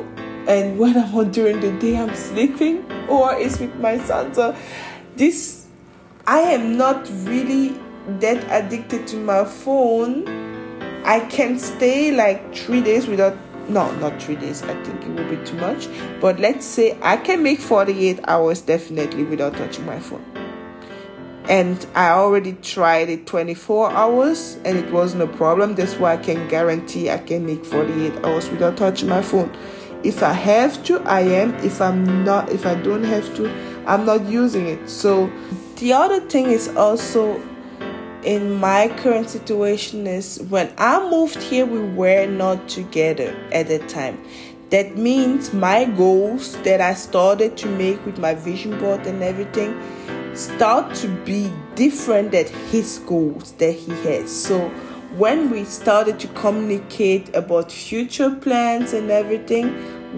and 0.49 0.78
when 0.80 0.97
I'm 0.97 1.14
on 1.14 1.30
during 1.30 1.61
the 1.61 1.71
day, 1.78 1.97
I'm 1.97 2.14
sleeping, 2.16 2.90
or 3.09 3.35
it's 3.35 3.61
with 3.61 3.76
my 3.76 3.99
son. 3.99 4.35
So, 4.35 4.57
this 5.14 5.66
I 6.26 6.40
am 6.40 6.76
not 6.76 7.09
really 7.25 7.78
that 8.21 8.45
addicted 8.50 9.07
to 9.09 9.17
my 9.17 9.45
phone, 9.45 10.27
I 11.05 11.21
can 11.21 11.59
stay 11.59 12.11
like 12.12 12.55
three 12.55 12.83
days 12.83 13.07
without 13.07 13.37
no, 13.69 13.95
not 13.97 14.21
three 14.21 14.37
days. 14.37 14.62
I 14.62 14.83
think 14.83 15.05
it 15.05 15.11
will 15.11 15.29
be 15.29 15.45
too 15.45 15.57
much. 15.57 15.88
But 16.21 16.41
let's 16.41 16.65
say 16.65 16.99
I 17.03 17.19
can 17.19 17.43
make 17.43 17.61
48 17.61 18.21
hours 18.27 18.62
definitely 18.62 19.25
without 19.25 19.55
touching 19.55 19.85
my 19.85 20.00
phone. 20.00 20.25
And 21.49 21.87
I 21.95 22.11
already 22.11 22.55
tried 22.55 23.09
it 23.09 23.27
24 23.27 23.91
hours 23.91 24.59
and 24.65 24.77
it 24.77 24.91
wasn't 24.91 25.23
a 25.23 25.27
problem. 25.27 25.75
That's 25.75 25.95
why 25.95 26.15
I 26.15 26.17
can 26.17 26.47
guarantee 26.49 27.11
I 27.11 27.19
can 27.19 27.45
make 27.45 27.65
48 27.65 28.25
hours 28.25 28.50
without 28.50 28.77
touching 28.77 29.09
my 29.09 29.23
phone. 29.23 29.55
If 30.03 30.23
I 30.23 30.33
have 30.33 30.83
to, 30.85 31.00
I 31.03 31.21
am. 31.21 31.55
If 31.57 31.81
I'm 31.81 32.25
not, 32.25 32.50
if 32.50 32.67
I 32.67 32.75
don't 32.75 33.05
have 33.05 33.35
to, 33.37 33.50
I'm 33.87 34.05
not 34.05 34.25
using 34.27 34.67
it. 34.67 34.88
So 34.88 35.31
the 35.77 35.93
other 35.93 36.21
thing 36.21 36.47
is 36.47 36.69
also 36.69 37.41
in 38.28 38.52
my 38.52 38.88
current 38.99 39.30
situation 39.30 40.06
is 40.06 40.38
when 40.50 40.70
I 40.76 41.08
moved 41.08 41.42
here, 41.42 41.64
we 41.64 41.80
were 41.80 42.26
not 42.26 42.68
together 42.68 43.35
at 43.52 43.68
the 43.68 43.78
time. 43.78 44.23
That 44.68 44.99
means 44.99 45.54
my 45.54 45.87
goals 45.87 46.54
that 46.58 46.82
I 46.82 46.92
started 46.92 47.56
to 47.56 47.68
make 47.68 48.04
with 48.04 48.18
my 48.18 48.35
vision 48.35 48.78
board 48.78 49.06
and 49.06 49.23
everything 49.23 49.80
start 50.35 50.94
to 50.97 51.08
be 51.25 51.50
different 51.75 52.32
than 52.32 52.44
his 52.70 52.99
goals 53.06 53.52
that 53.52 53.73
he 53.73 53.92
has. 54.02 54.30
So 54.30 54.68
when 55.16 55.49
we 55.50 55.64
started 55.64 56.20
to 56.20 56.28
communicate 56.28 57.35
about 57.35 57.73
future 57.73 58.30
plans 58.30 58.92
and 58.92 59.11
everything, 59.11 59.70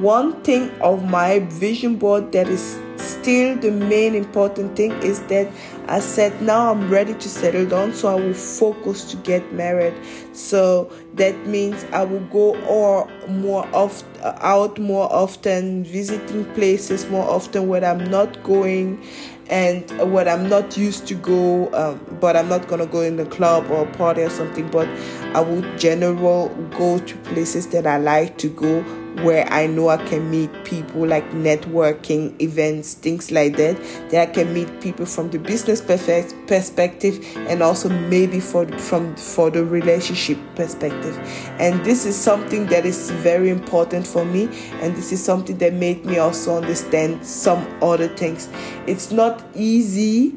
one 0.03 0.43
thing 0.43 0.69
of 0.81 1.09
my 1.09 1.39
vision 1.39 1.95
board 1.95 2.33
that 2.33 2.49
is 2.49 2.77
still 3.21 3.57
the 3.57 3.71
main 3.71 4.15
important 4.15 4.77
thing 4.77 4.93
is 5.03 5.21
that 5.25 5.51
I 5.89 6.01
said 6.01 6.41
now 6.41 6.71
I'm 6.71 6.89
ready 6.89 7.15
to 7.15 7.29
settle 7.29 7.67
down, 7.67 7.93
so 7.93 8.09
I 8.09 8.15
will 8.15 8.35
focus 8.35 9.05
to 9.11 9.17
get 9.19 9.53
married. 9.53 9.95
So 10.33 10.91
that 11.15 11.47
means 11.47 11.85
I 11.93 12.05
will 12.05 12.25
go 12.27 12.57
or 12.65 13.09
more 13.29 13.67
off 13.75 14.03
out 14.23 14.79
more 14.79 15.13
often, 15.13 15.85
visiting 15.85 16.45
places 16.55 17.09
more 17.11 17.29
often 17.29 17.69
where 17.69 17.85
I'm 17.85 18.05
not 18.11 18.43
going 18.43 19.05
and 19.49 20.13
what 20.13 20.29
I'm 20.29 20.49
not 20.49 20.77
used 20.77 21.09
to 21.09 21.15
go, 21.15 21.73
um, 21.75 22.01
but 22.21 22.37
I'm 22.37 22.49
not 22.49 22.69
gonna 22.69 22.87
go 22.87 23.01
in 23.01 23.17
the 23.17 23.27
club 23.27 23.71
or 23.71 23.85
party 23.87 24.23
or 24.23 24.31
something. 24.31 24.69
But 24.71 24.89
I 25.35 25.41
would 25.41 25.79
general 25.79 26.49
go 26.79 26.99
to 26.99 27.17
places 27.19 27.67
that 27.69 27.87
I 27.87 27.99
like 27.99 28.39
to 28.39 28.49
go 28.49 28.85
where 29.23 29.47
I 29.53 29.67
know 29.67 29.89
I 29.89 29.97
can 29.97 30.31
meet 30.31 30.51
people 30.65 31.07
like 31.07 31.29
networking 31.33 32.41
events, 32.41 32.95
things 32.95 33.31
like 33.31 33.57
that. 33.57 33.77
That 34.11 34.29
I 34.29 34.33
can 34.33 34.53
meet 34.55 34.81
people 34.81 35.07
from 35.07 35.31
the 35.31 35.39
business 35.39 35.81
perspective 35.81 37.25
and 37.49 37.63
also 37.63 37.89
maybe 37.89 38.41
for 38.41 38.67
from 38.79 39.17
for 39.17 39.51
the 39.51 39.65
relationship 39.65 40.39
perspective. 40.55 41.17
And 41.59 41.85
this 41.85 42.07
is 42.07 42.17
something 42.17 42.67
that 42.67 42.87
is 42.87 43.11
very 43.11 43.51
important 43.51 44.07
for 44.07 44.25
me, 44.25 44.45
and 44.81 44.97
this 44.97 45.13
is 45.13 45.23
something 45.23 45.59
that 45.59 45.75
made 45.75 46.05
me 46.05 46.19
also 46.19 46.57
understand 46.57 47.25
some 47.27 47.67
other 47.83 48.09
things. 48.09 48.49
It's 48.87 49.11
not 49.11 49.45
easy 49.55 50.35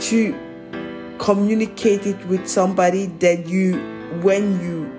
to 0.00 0.34
communicate 1.18 2.06
it 2.06 2.26
with 2.26 2.48
somebody 2.48 3.06
that 3.06 3.46
you 3.46 3.78
when 4.22 4.60
you 4.60 4.90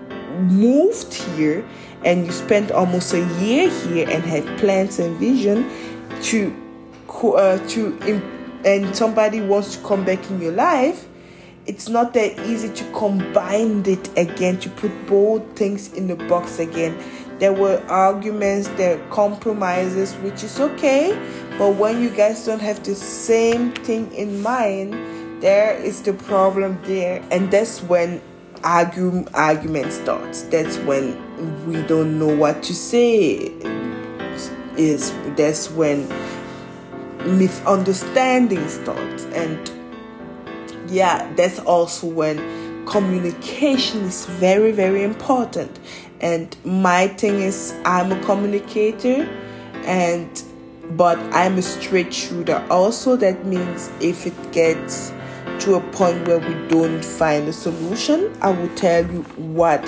moved 0.50 1.14
here 1.14 1.68
and 2.06 2.26
you 2.26 2.32
spent 2.32 2.72
almost 2.72 3.14
a 3.14 3.26
year 3.42 3.70
here 3.70 4.10
and 4.10 4.24
had 4.24 4.46
plans 4.60 5.00
and 5.00 5.18
vision 5.18 5.70
to 6.22 6.54
uh, 7.24 7.58
to 7.70 7.98
and 8.66 8.96
somebody 8.96 9.42
wants 9.42 9.76
to 9.76 9.84
come 9.84 10.04
back 10.04 10.30
in 10.30 10.42
your 10.42 10.52
life 10.52 11.08
it's 11.66 11.88
not 11.88 12.14
that 12.14 12.38
easy 12.46 12.74
to 12.74 12.84
combine 12.92 13.86
it 13.86 14.10
again 14.18 14.60
to 14.60 14.70
put 14.70 14.92
both 15.08 15.44
things 15.56 15.94
in 15.94 16.08
the 16.08 16.16
box 16.28 16.60
again. 16.60 17.02
There 17.40 17.54
were 17.54 17.82
arguments 17.88 18.68
there 18.70 18.98
were 18.98 19.06
compromises 19.10 20.14
which 20.16 20.44
is 20.44 20.60
okay 20.60 21.18
but 21.58 21.76
when 21.76 22.02
you 22.02 22.10
guys 22.10 22.46
don't 22.46 22.62
have 22.62 22.84
the 22.84 22.96
same 22.96 23.72
thing 23.72 24.14
in 24.14 24.42
mind 24.42 24.94
there 25.42 25.76
is 25.76 26.02
the 26.02 26.14
problem 26.14 26.80
there. 26.84 27.24
And 27.32 27.52
that's 27.52 27.82
when 27.82 28.22
argue 28.64 29.26
argument 29.34 29.94
starts. 29.94 30.44
That's 30.44 30.78
when 30.80 31.18
we 31.68 31.82
don't 31.84 32.20
know 32.20 32.36
what 32.36 32.64
to 32.64 32.74
say. 32.74 33.52
Is 34.76 35.14
that's 35.36 35.70
when 35.70 36.08
misunderstanding 37.38 38.68
starts. 38.68 39.26
And 39.26 39.72
yeah 40.90 41.34
that's 41.36 41.60
also 41.60 42.08
when 42.08 42.86
communication 42.86 44.02
is 44.02 44.26
very 44.26 44.72
very 44.72 45.04
important. 45.04 45.80
And 46.22 46.56
my 46.64 47.08
thing 47.08 47.42
is 47.42 47.74
i'm 47.86 48.12
a 48.12 48.20
communicator 48.24 49.24
and 49.86 50.44
but 50.92 51.18
i'm 51.34 51.58
a 51.58 51.62
straight 51.62 52.14
shooter. 52.14 52.66
Also 52.70 53.16
that 53.18 53.46
means 53.46 53.90
if 54.00 54.26
it 54.26 54.52
gets 54.52 55.12
to 55.60 55.76
a 55.76 55.82
point 55.92 56.28
where 56.28 56.40
we 56.40 56.54
don't 56.68 57.04
find 57.04 57.48
a 57.48 57.54
solution, 57.54 58.36
I 58.42 58.52
will 58.52 58.74
tell 58.76 59.06
you 59.10 59.22
what 59.38 59.84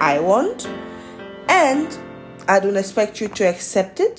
I 0.00 0.18
want, 0.18 0.68
and 1.48 1.98
I 2.46 2.60
don't 2.60 2.76
expect 2.76 3.20
you 3.20 3.28
to 3.28 3.44
accept 3.48 4.00
it, 4.00 4.16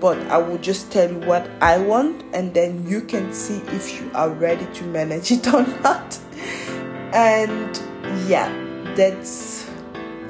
but 0.00 0.18
I 0.28 0.38
will 0.38 0.58
just 0.58 0.90
tell 0.90 1.10
you 1.10 1.18
what 1.20 1.48
I 1.60 1.78
want, 1.78 2.24
and 2.32 2.54
then 2.54 2.86
you 2.86 3.02
can 3.02 3.32
see 3.32 3.58
if 3.68 4.00
you 4.00 4.10
are 4.14 4.30
ready 4.30 4.66
to 4.74 4.84
manage 4.84 5.30
it 5.30 5.46
or 5.52 5.66
not. 5.82 6.18
And 7.12 7.76
yeah, 8.28 8.48
that's 8.94 9.68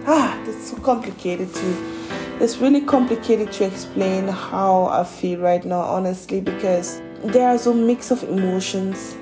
ah, 0.07 0.41
that's 0.45 0.71
so 0.71 0.77
complicated 0.79 1.53
to. 1.55 2.01
It's 2.41 2.57
really 2.57 2.81
complicated 2.81 3.53
to 3.53 3.67
explain 3.67 4.27
how 4.27 4.87
I 4.87 5.05
feel 5.05 5.41
right 5.41 5.65
now, 5.65 5.81
honestly, 5.81 6.41
because 6.41 7.03
there 7.23 7.53
is 7.55 7.67
a 7.67 7.75
mix 7.75 8.11
of 8.11 8.23
emotions 8.25 9.15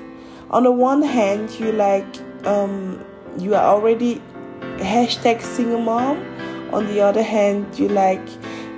on 0.51 0.63
the 0.63 0.71
one 0.71 1.01
hand 1.01 1.51
you 1.59 1.71
like 1.71 2.07
um, 2.45 3.03
you 3.37 3.55
are 3.55 3.63
already 3.63 4.21
hashtag 4.77 5.41
single 5.41 5.81
mom. 5.81 6.25
On 6.73 6.85
the 6.85 7.01
other 7.01 7.23
hand 7.23 7.79
you 7.79 7.89
like 7.89 8.27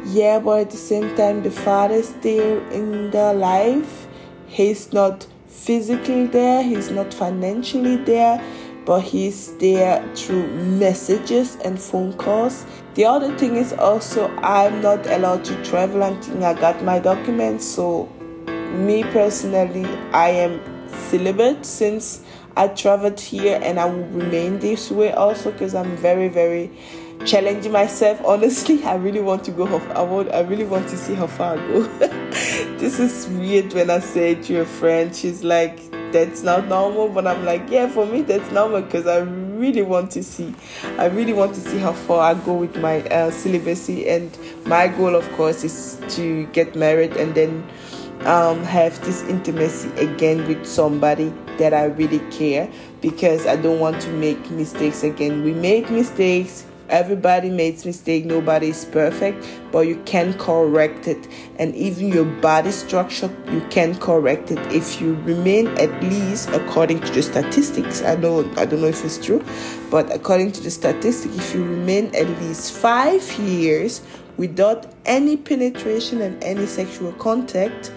yeah 0.05 0.39
but 0.39 0.62
at 0.62 0.71
the 0.71 0.77
same 0.77 1.15
time 1.17 1.43
the 1.43 1.51
father 1.51 1.95
is 1.95 2.13
there 2.21 2.60
in 2.71 3.12
their 3.12 3.34
life. 3.34 4.07
He's 4.47 4.93
not 4.93 5.27
physically 5.47 6.25
there 6.25 6.63
he's 6.63 6.89
not 6.89 7.13
financially 7.13 7.97
there 7.97 8.43
but 8.86 9.01
he's 9.01 9.55
there 9.57 10.03
through 10.15 10.47
messages 10.47 11.55
and 11.63 11.79
phone 11.79 12.13
calls. 12.13 12.65
The 12.95 13.05
other 13.05 13.38
thing 13.38 13.55
is 13.57 13.73
also 13.73 14.27
i'm 14.38 14.81
not 14.81 15.05
allowed 15.07 15.45
to 15.45 15.63
travel 15.63 16.01
until 16.01 16.43
i 16.43 16.53
got 16.53 16.84
my 16.84 16.99
documents 16.99 17.65
so 17.65 18.07
me 18.73 19.03
personally 19.03 19.86
i 20.13 20.29
am 20.29 20.70
celibate 21.12 21.65
since 21.65 22.24
I 22.56 22.67
traveled 22.69 23.19
here 23.19 23.60
and 23.62 23.80
I 23.80 23.86
will 23.86 24.08
remain 24.08 24.60
this 24.60 24.89
way 24.91 25.12
also 25.12 25.52
because 25.52 25.76
I'm 25.76 25.95
very, 25.97 26.28
very 26.28 26.71
challenging 27.26 27.71
myself. 27.71 28.21
Honestly, 28.26 28.84
I 28.84 28.95
really 28.95 29.21
want 29.21 29.43
to 29.45 29.52
go. 29.52 29.65
I 29.67 30.02
want. 30.02 30.32
I 30.32 30.41
really 30.41 30.65
want 30.65 30.88
to 30.89 30.97
see 30.97 31.13
how 31.13 31.28
far 31.28 31.58
I 31.58 31.67
go. 31.67 31.84
this 32.78 33.00
is 33.00 33.28
weird 33.38 33.74
when 33.74 33.89
I 33.89 34.00
say 34.00 34.32
it 34.32 34.43
to 34.43 34.62
a 34.62 34.65
friend. 34.65 35.15
She's 35.15 35.43
like, 35.43 35.80
"That's 36.12 36.43
not 36.43 36.67
normal," 36.67 37.10
but 37.10 37.28
I'm 37.28 37.45
like, 37.45 37.69
"Yeah, 37.69 37.88
for 37.88 38.06
me 38.06 38.21
that's 38.21 38.52
normal 38.52 38.82
because 38.82 39.08
I 39.08 39.19
really 39.19 39.84
want 39.84 40.12
to 40.12 40.24
see. 40.24 40.54
I 40.97 41.06
really 41.06 41.34
want 41.34 41.56
to 41.56 41.62
see 41.62 41.78
how 41.78 41.93
far 41.93 42.32
I 42.32 42.34
go 42.34 42.54
with 42.54 42.76
my 42.78 43.02
uh, 43.04 43.32
celibacy. 43.32 44.10
And 44.10 44.38
my 44.65 44.88
goal, 44.88 45.15
of 45.15 45.30
course, 45.34 45.63
is 45.63 46.02
to 46.15 46.45
get 46.47 46.76
married 46.76 47.15
and 47.17 47.36
then." 47.36 47.63
Um, 48.25 48.63
have 48.63 49.03
this 49.05 49.23
intimacy 49.23 49.89
again 49.97 50.47
with 50.47 50.65
somebody 50.65 51.34
that 51.57 51.73
I 51.73 51.86
really 51.86 52.19
care 52.31 52.69
because 53.01 53.47
I 53.47 53.55
don't 53.55 53.79
want 53.79 54.01
to 54.01 54.10
make 54.10 54.49
mistakes 54.51 55.03
again. 55.03 55.43
We 55.43 55.53
make 55.53 55.89
mistakes. 55.89 56.65
Everybody 56.89 57.49
makes 57.49 57.86
mistake. 57.86 58.25
Nobody 58.25 58.67
is 58.67 58.84
perfect, 58.84 59.47
but 59.71 59.88
you 59.88 59.95
can 60.03 60.34
correct 60.34 61.07
it. 61.07 61.25
And 61.57 61.73
even 61.73 62.10
your 62.10 62.25
body 62.25 62.71
structure, 62.71 63.34
you 63.49 63.62
can 63.69 63.95
correct 63.97 64.51
it 64.51 64.60
if 64.73 64.99
you 64.99 65.15
remain 65.23 65.67
at 65.79 66.03
least 66.03 66.49
according 66.49 66.99
to 66.99 67.12
the 67.13 67.23
statistics. 67.23 68.01
I 68.01 68.15
know 68.15 68.41
I 68.57 68.65
don't 68.65 68.81
know 68.81 68.88
if 68.88 69.05
it's 69.05 69.23
true, 69.23 69.41
but 69.89 70.13
according 70.13 70.51
to 70.53 70.62
the 70.62 70.69
statistics, 70.69 71.34
if 71.34 71.55
you 71.55 71.63
remain 71.63 72.13
at 72.13 72.27
least 72.41 72.73
five 72.73 73.23
years 73.39 74.01
without 74.36 74.88
any 75.05 75.38
penetration 75.38 76.19
and 76.21 76.43
any 76.43 76.65
sexual 76.65 77.13
contact, 77.13 77.93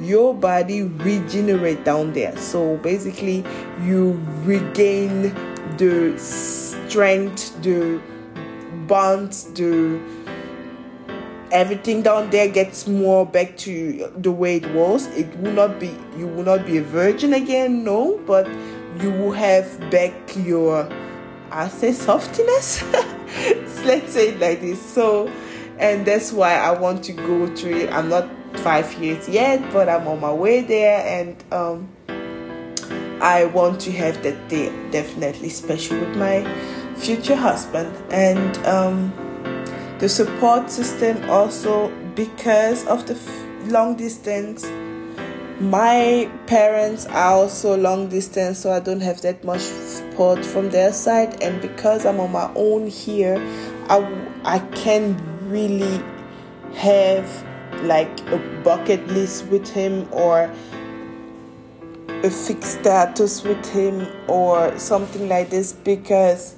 your 0.00 0.34
body 0.34 0.82
regenerate 0.82 1.84
down 1.84 2.12
there 2.12 2.36
so 2.36 2.76
basically 2.78 3.44
you 3.82 4.20
regain 4.44 5.34
the 5.76 6.14
strength 6.18 7.60
the 7.62 8.00
bonds 8.86 9.44
the 9.54 10.00
everything 11.52 12.02
down 12.02 12.28
there 12.30 12.48
gets 12.48 12.88
more 12.88 13.24
back 13.24 13.56
to 13.56 14.10
the 14.16 14.32
way 14.32 14.56
it 14.56 14.70
was 14.74 15.06
it 15.16 15.28
will 15.38 15.52
not 15.52 15.78
be 15.78 15.94
you 16.16 16.26
will 16.26 16.42
not 16.42 16.66
be 16.66 16.78
a 16.78 16.82
virgin 16.82 17.34
again 17.34 17.84
no 17.84 18.18
but 18.26 18.48
you 19.00 19.10
will 19.12 19.32
have 19.32 19.78
back 19.90 20.12
your 20.36 20.88
I 21.54 21.68
say 21.68 21.92
softiness. 21.92 22.82
Let's 23.84 24.12
say 24.12 24.30
it 24.30 24.40
like 24.40 24.60
this. 24.60 24.84
So, 24.84 25.28
and 25.78 26.04
that's 26.04 26.32
why 26.32 26.56
I 26.56 26.72
want 26.72 27.04
to 27.04 27.12
go 27.12 27.54
through 27.54 27.76
it. 27.76 27.92
I'm 27.92 28.08
not 28.08 28.28
five 28.58 28.92
years 29.02 29.28
yet, 29.28 29.60
but 29.72 29.88
I'm 29.88 30.06
on 30.08 30.20
my 30.20 30.32
way 30.32 30.62
there, 30.62 31.04
and 31.06 31.42
um, 31.52 31.88
I 33.20 33.46
want 33.46 33.80
to 33.82 33.92
have 33.92 34.22
that 34.22 34.48
day 34.48 34.70
definitely 34.90 35.48
special 35.48 35.98
with 36.00 36.16
my 36.16 36.44
future 36.96 37.36
husband. 37.36 37.94
And 38.10 38.56
um, 38.66 39.12
the 39.98 40.08
support 40.08 40.70
system 40.70 41.30
also 41.30 41.90
because 42.14 42.86
of 42.86 43.06
the 43.06 43.14
f- 43.14 43.70
long 43.70 43.96
distance 43.96 44.64
my 45.60 46.28
parents 46.46 47.06
are 47.06 47.32
also 47.32 47.76
long 47.76 48.08
distance 48.08 48.58
so 48.58 48.72
i 48.72 48.80
don't 48.80 49.00
have 49.00 49.20
that 49.22 49.42
much 49.44 49.60
support 49.60 50.44
from 50.44 50.68
their 50.70 50.92
side. 50.92 51.40
And 51.42 51.60
because 51.60 52.04
i'm 52.04 52.18
on 52.20 52.32
my 52.32 52.50
own 52.54 52.88
here 52.88 53.36
i, 53.88 54.26
I 54.44 54.58
can 54.74 55.16
really 55.48 56.02
have 56.74 57.26
like 57.84 58.20
a 58.30 58.38
bucket 58.64 59.06
list 59.08 59.46
with 59.46 59.68
him 59.68 60.08
or 60.12 60.50
a 62.08 62.30
fixed 62.30 62.80
status 62.80 63.42
with 63.44 63.64
him 63.66 64.06
or 64.28 64.76
something 64.78 65.28
like 65.28 65.50
this 65.50 65.72
because 65.72 66.56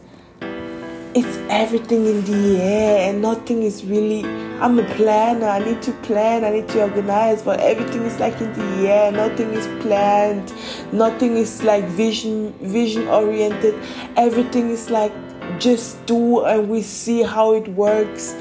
it's 1.16 1.38
everything 1.48 2.04
in 2.06 2.24
the 2.26 2.60
air 2.60 3.08
and 3.08 3.22
nothing 3.22 3.62
is 3.62 3.84
really 3.86 4.22
i'm 4.60 4.78
a 4.78 4.84
planner 4.96 5.46
i 5.46 5.58
need 5.58 5.80
to 5.80 5.90
plan 6.08 6.44
i 6.44 6.50
need 6.50 6.68
to 6.68 6.82
organize 6.82 7.42
but 7.42 7.58
everything 7.60 8.02
is 8.02 8.20
like 8.20 8.38
in 8.40 8.52
the 8.52 8.88
air 8.88 9.10
nothing 9.10 9.50
is 9.54 9.66
planned 9.82 10.52
nothing 10.92 11.36
is 11.38 11.62
like 11.62 11.84
vision 11.84 12.52
vision 12.60 13.08
oriented 13.08 13.74
everything 14.16 14.68
is 14.68 14.90
like 14.90 15.12
just 15.58 16.04
do 16.04 16.44
and 16.44 16.68
we 16.68 16.82
see 16.82 17.22
how 17.22 17.54
it 17.54 17.66
works 17.68 18.34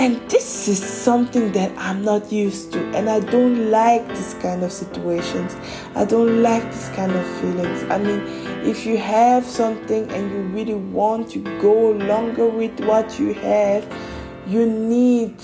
and 0.00 0.16
this 0.30 0.66
is 0.66 0.82
something 0.82 1.52
that 1.52 1.76
I'm 1.76 2.02
not 2.02 2.32
used 2.32 2.72
to, 2.72 2.80
and 2.96 3.10
I 3.10 3.20
don't 3.20 3.70
like 3.70 4.08
this 4.08 4.32
kind 4.40 4.62
of 4.62 4.72
situations. 4.72 5.54
I 5.94 6.06
don't 6.06 6.42
like 6.42 6.62
this 6.64 6.88
kind 6.96 7.12
of 7.12 7.26
feelings. 7.38 7.82
I 7.90 7.98
mean, 7.98 8.20
if 8.66 8.86
you 8.86 8.96
have 8.96 9.44
something 9.44 10.10
and 10.10 10.30
you 10.30 10.40
really 10.54 10.74
want 10.74 11.30
to 11.32 11.40
go 11.60 11.90
longer 11.90 12.48
with 12.48 12.80
what 12.80 13.20
you 13.20 13.34
have, 13.34 13.86
you 14.46 14.64
need 14.64 15.36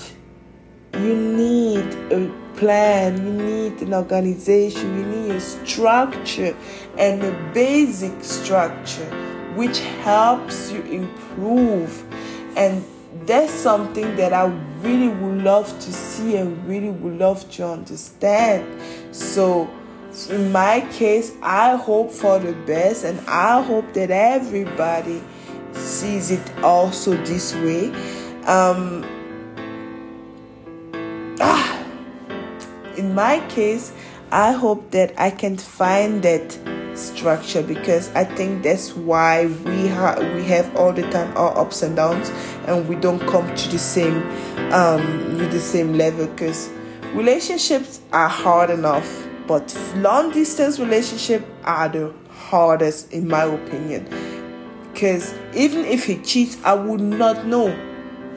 you 0.93 1.15
need 1.15 1.93
a 2.11 2.27
plan, 2.55 3.23
you 3.23 3.33
need 3.33 3.79
an 3.83 3.93
organization, 3.93 4.97
you 4.97 5.05
need 5.05 5.35
a 5.35 5.39
structure 5.39 6.57
and 6.97 7.21
a 7.21 7.51
basic 7.53 8.23
structure 8.23 9.05
which 9.53 9.77
helps 10.01 10.71
you 10.71 10.81
improve 10.81 12.03
and 12.55 12.83
that's 13.27 13.51
something 13.51 14.15
that 14.15 14.31
I 14.31 14.45
really 14.81 15.09
would 15.09 15.43
love 15.43 15.67
to 15.67 15.93
see 15.93 16.37
and 16.37 16.65
really 16.67 16.89
would 16.89 17.19
love 17.19 17.49
to 17.51 17.67
understand. 17.67 18.81
So, 19.11 19.69
in 20.29 20.51
my 20.51 20.87
case, 20.93 21.33
I 21.43 21.75
hope 21.75 22.11
for 22.11 22.39
the 22.39 22.53
best 22.53 23.03
and 23.03 23.19
I 23.27 23.61
hope 23.61 23.93
that 23.93 24.09
everybody 24.09 25.21
sees 25.73 26.31
it 26.31 26.63
also 26.63 27.15
this 27.25 27.53
way. 27.55 27.89
Um, 28.45 29.03
ah, 31.41 31.85
in 32.95 33.13
my 33.13 33.45
case, 33.49 33.91
I 34.31 34.51
hope 34.51 34.91
that 34.91 35.13
I 35.17 35.29
can 35.29 35.55
find 35.57 36.21
that 36.23 36.59
structure 36.95 37.63
because 37.63 38.09
I 38.13 38.25
think 38.25 38.63
that's 38.63 38.93
why 38.93 39.45
we 39.45 39.87
have 39.87 40.19
we 40.35 40.43
have 40.45 40.75
all 40.75 40.91
the 40.91 41.03
time 41.11 41.35
our 41.37 41.57
ups 41.57 41.81
and 41.81 41.95
downs 41.95 42.29
and 42.65 42.89
we 42.89 42.95
don't 42.95 43.25
come 43.27 43.55
to 43.55 43.69
the 43.69 43.79
same 43.79 44.17
um 44.73 45.37
with 45.37 45.51
the 45.51 45.59
same 45.59 45.93
level 45.93 46.27
because 46.27 46.69
relationships 47.13 48.01
are 48.11 48.27
hard 48.27 48.69
enough 48.69 49.27
but 49.47 49.73
long 49.95 50.31
distance 50.31 50.77
relationship 50.77 51.47
are 51.63 51.87
the 51.87 52.13
hardest 52.29 53.13
in 53.13 53.29
my 53.29 53.43
opinion. 53.43 54.07
Because 54.91 55.33
even 55.55 55.85
if 55.85 56.05
he 56.05 56.17
cheats 56.17 56.57
I 56.65 56.73
would 56.73 57.01
not 57.01 57.45
know. 57.45 57.73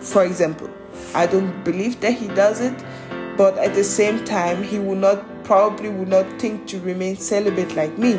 For 0.00 0.24
example 0.24 0.70
I 1.14 1.26
don't 1.26 1.64
believe 1.64 2.00
that 2.00 2.12
he 2.12 2.28
does 2.28 2.60
it 2.60 2.78
but 3.36 3.58
at 3.58 3.74
the 3.74 3.84
same 3.84 4.24
time 4.24 4.62
he 4.62 4.78
will 4.78 4.94
not 4.96 5.24
probably 5.50 5.88
would 5.88 6.12
not 6.16 6.26
think 6.40 6.66
to 6.72 6.80
remain 6.90 7.16
celibate 7.16 7.74
like 7.74 7.96
me 7.98 8.12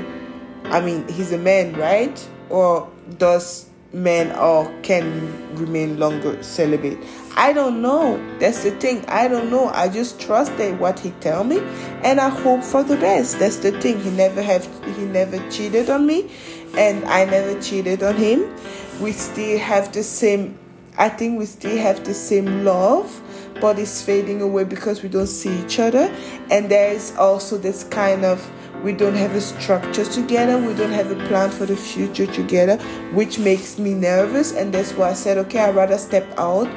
I 0.66 0.80
mean, 0.80 1.08
he's 1.08 1.32
a 1.32 1.38
man, 1.38 1.74
right? 1.74 2.28
Or 2.50 2.90
does 3.18 3.70
men 3.94 4.32
or 4.38 4.72
can 4.84 5.56
remain 5.56 6.00
longer 6.00 6.42
celibate? 6.44 6.98
I 7.36 7.54
don't 7.54 7.82
know. 7.82 8.22
That's 8.40 8.64
the 8.64 8.72
thing. 8.72 9.06
I 9.08 9.28
don't 9.28 9.50
know. 9.50 9.68
I 9.68 9.90
just 9.90 10.20
trusted 10.20 10.80
what 10.80 11.00
he 11.00 11.12
tell 11.20 11.44
me, 11.44 11.60
and 12.04 12.20
I 12.20 12.30
hope 12.30 12.64
for 12.64 12.84
the 12.84 12.98
best. 12.98 13.40
That's 13.40 13.58
the 13.58 13.72
thing. 13.82 14.00
He 14.02 14.12
never 14.12 14.42
have 14.42 14.66
he 14.96 15.06
never 15.06 15.38
cheated 15.50 15.90
on 15.90 16.06
me, 16.06 16.32
and 16.78 17.04
I 17.06 17.26
never 17.26 17.60
cheated 17.62 18.04
on 18.04 18.16
him. 18.16 18.54
We 19.02 19.12
still 19.12 19.60
have 19.60 19.92
the 19.92 20.04
same. 20.04 20.58
I 20.98 21.10
think 21.10 21.40
we 21.40 21.46
still 21.46 21.78
have 21.78 22.04
the 22.06 22.14
same 22.14 22.64
love 22.64 23.22
it's 23.70 24.02
fading 24.02 24.42
away 24.42 24.64
because 24.64 25.04
we 25.04 25.10
don't 25.10 25.28
see 25.28 25.64
each 25.64 25.80
other. 25.80 26.14
And 26.50 26.70
there 26.70 26.92
is 26.92 27.16
also 27.18 27.58
this 27.58 27.84
kind 27.86 28.26
of 28.26 28.50
we 28.84 28.94
don't 28.94 29.16
have 29.16 29.36
a 29.36 29.42
structure 29.42 30.04
together 30.04 30.58
we 30.58 30.74
don't 30.74 30.92
have 30.92 31.12
a 31.12 31.28
plan 31.28 31.52
for 31.52 31.68
the 31.68 31.76
future 31.76 32.26
together 32.26 32.78
which 33.14 33.38
makes 33.38 33.78
me 33.78 33.94
nervous. 33.94 34.54
And 34.54 34.74
that's 34.74 34.94
why 34.94 35.10
i 35.10 35.14
said 35.14 35.38
okay 35.38 35.60
i'd 35.60 35.76
rather 35.76 35.98
step 35.98 36.28
out 36.38 36.68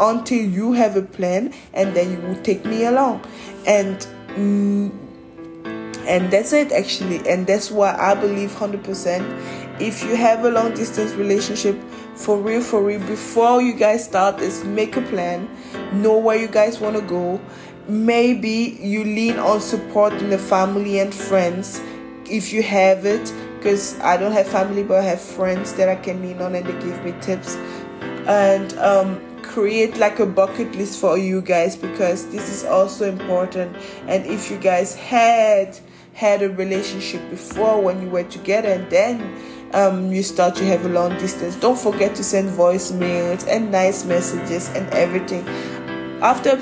until 0.00 0.44
you 0.44 0.72
have 0.72 0.96
a 0.96 1.02
plan 1.02 1.54
and 1.72 1.94
then 1.94 2.10
you 2.10 2.18
will 2.26 2.42
take 2.42 2.64
me 2.64 2.84
along. 2.86 3.24
And 3.66 3.98
mm, 4.30 4.92
and 6.06 6.30
that's 6.30 6.52
it 6.52 6.72
actually. 6.72 7.26
And 7.28 7.46
that's 7.46 7.70
why 7.70 7.96
i 7.98 8.14
believe 8.14 8.50
100% 8.50 9.80
if 9.80 10.04
you 10.04 10.16
have 10.16 10.44
a 10.44 10.50
long 10.50 10.74
distance 10.74 11.12
relationship 11.12 11.76
for 12.14 12.38
real 12.38 12.62
for 12.62 12.82
real 12.82 13.00
before 13.06 13.60
you 13.60 13.74
guys 13.74 14.04
start 14.04 14.40
is 14.40 14.64
make 14.64 14.96
a 14.96 15.02
plan. 15.02 15.48
Know 15.92 16.18
where 16.18 16.38
you 16.38 16.48
guys 16.48 16.80
want 16.80 16.96
to 16.96 17.02
go. 17.02 17.40
Maybe 17.88 18.78
you 18.80 19.04
lean 19.04 19.38
on 19.38 19.60
support 19.60 20.12
in 20.14 20.30
the 20.30 20.38
family 20.38 21.00
and 21.00 21.14
friends 21.14 21.80
if 22.26 22.52
you 22.52 22.62
have 22.62 23.04
it 23.04 23.32
because 23.58 23.98
i 24.00 24.16
don't 24.16 24.32
have 24.32 24.48
family 24.48 24.82
but 24.82 24.98
i 24.98 25.02
have 25.02 25.20
friends 25.20 25.74
that 25.74 25.90
i 25.90 25.94
can 25.94 26.22
lean 26.22 26.40
on 26.40 26.54
and 26.54 26.66
they 26.66 26.72
give 26.84 27.04
me 27.04 27.14
tips. 27.20 27.56
And 28.26 28.72
um, 28.78 29.20
create 29.42 29.98
like 29.98 30.18
a 30.18 30.26
bucket 30.26 30.74
list 30.74 30.98
for 30.98 31.18
you 31.18 31.40
guys 31.42 31.76
because 31.76 32.28
this 32.30 32.50
is 32.50 32.64
also 32.64 33.06
important. 33.06 33.76
And 34.08 34.26
if 34.26 34.50
you 34.50 34.56
guys 34.58 34.94
had 34.94 35.78
had 36.14 36.42
a 36.42 36.48
relationship 36.48 37.28
before 37.28 37.80
when 37.80 38.00
you 38.00 38.08
were 38.08 38.24
together 38.24 38.68
and 38.68 38.88
then 38.90 39.20
um, 39.74 40.12
you 40.12 40.22
start 40.22 40.54
to 40.56 40.64
have 40.64 40.86
a 40.86 40.88
long 40.88 41.18
distance. 41.18 41.56
Don't 41.56 41.78
forget 41.78 42.14
to 42.14 42.24
send 42.24 42.48
voicemails 42.50 43.46
and 43.48 43.70
nice 43.70 44.04
messages 44.04 44.68
and 44.70 44.88
everything. 44.94 45.46
After 46.22 46.56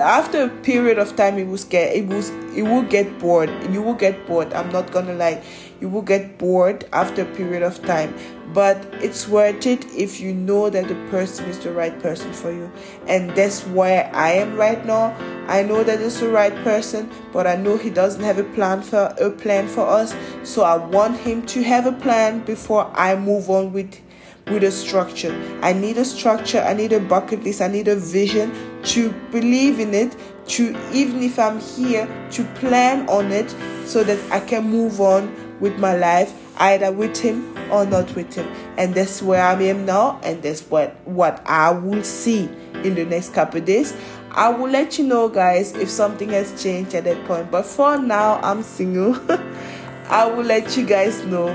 after 0.00 0.44
a 0.44 0.48
period 0.48 0.98
of 0.98 1.14
time 1.14 1.38
it 1.38 1.46
will 1.46 1.62
get 1.68 1.94
it 1.94 2.06
will 2.08 2.24
it 2.56 2.62
will 2.62 2.82
get 2.82 3.18
bored. 3.20 3.50
You 3.70 3.82
will 3.82 3.94
get 3.94 4.26
bored 4.26 4.52
i'm 4.52 4.70
not 4.72 4.90
gonna 4.90 5.14
lie 5.14 5.44
you 5.80 5.88
will 5.88 6.02
get 6.02 6.38
bored 6.38 6.84
after 6.92 7.22
a 7.22 7.36
period 7.36 7.62
of 7.62 7.84
time. 7.84 8.14
But 8.54 8.84
it's 8.94 9.28
worth 9.28 9.66
it 9.66 9.84
if 9.92 10.20
you 10.20 10.32
know 10.32 10.70
that 10.70 10.88
the 10.88 10.94
person 11.10 11.46
is 11.46 11.58
the 11.58 11.72
right 11.72 11.98
person 12.00 12.32
for 12.32 12.52
you. 12.52 12.70
And 13.06 13.30
that's 13.30 13.66
where 13.66 14.10
i 14.14 14.32
am 14.32 14.56
right 14.56 14.84
now. 14.86 15.14
I 15.48 15.62
know 15.62 15.84
that 15.84 16.00
it's 16.00 16.20
the 16.20 16.28
right 16.28 16.54
person 16.64 17.10
but 17.32 17.46
i 17.46 17.54
know 17.54 17.76
he 17.76 17.90
doesn't 17.90 18.22
have 18.22 18.38
a 18.38 18.44
plan 18.44 18.82
for 18.82 19.14
a 19.20 19.30
plan 19.30 19.68
for 19.68 19.86
us. 19.86 20.14
So 20.42 20.62
i 20.62 20.76
want 20.76 21.18
him 21.18 21.44
to 21.46 21.62
have 21.62 21.86
a 21.86 21.92
plan 21.92 22.40
before 22.44 22.90
i 22.94 23.14
move 23.16 23.50
on 23.50 23.72
with 23.72 24.00
with 24.46 24.62
a 24.62 24.70
structure. 24.70 25.34
I 25.60 25.72
need 25.72 25.98
a 25.98 26.04
structure, 26.04 26.60
I 26.60 26.72
need 26.72 26.92
a 26.92 27.00
bucket 27.00 27.42
list, 27.42 27.60
I 27.60 27.66
need 27.66 27.88
a 27.88 27.96
vision 27.96 28.52
to 28.84 29.10
believe 29.32 29.80
in 29.80 29.92
it, 29.92 30.16
to 30.48 30.70
even 30.92 31.22
if 31.22 31.38
I'm 31.38 31.58
here, 31.58 32.06
to 32.32 32.44
plan 32.54 33.08
on 33.08 33.32
it 33.32 33.50
so 33.86 34.04
that 34.04 34.18
I 34.30 34.40
can 34.40 34.68
move 34.70 35.00
on 35.00 35.45
with 35.60 35.78
my 35.78 35.96
life, 35.96 36.32
either 36.58 36.92
with 36.92 37.18
him 37.18 37.56
or 37.70 37.84
not 37.86 38.14
with 38.14 38.34
him. 38.34 38.46
And 38.76 38.94
that's 38.94 39.22
where 39.22 39.42
I 39.42 39.60
am 39.62 39.86
now, 39.86 40.20
and 40.22 40.42
that's 40.42 40.62
what, 40.62 40.96
what 41.06 41.42
I 41.46 41.70
will 41.70 42.04
see 42.04 42.44
in 42.84 42.94
the 42.94 43.04
next 43.04 43.32
couple 43.32 43.60
days. 43.60 43.96
I 44.30 44.50
will 44.50 44.68
let 44.70 44.98
you 44.98 45.06
know, 45.06 45.28
guys, 45.28 45.74
if 45.74 45.88
something 45.88 46.28
has 46.30 46.62
changed 46.62 46.94
at 46.94 47.04
that 47.04 47.24
point. 47.26 47.50
But 47.50 47.64
for 47.64 47.98
now, 47.98 48.38
I'm 48.42 48.62
single. 48.62 49.18
I 50.08 50.26
will 50.26 50.44
let 50.44 50.76
you 50.76 50.86
guys 50.86 51.24
know 51.24 51.48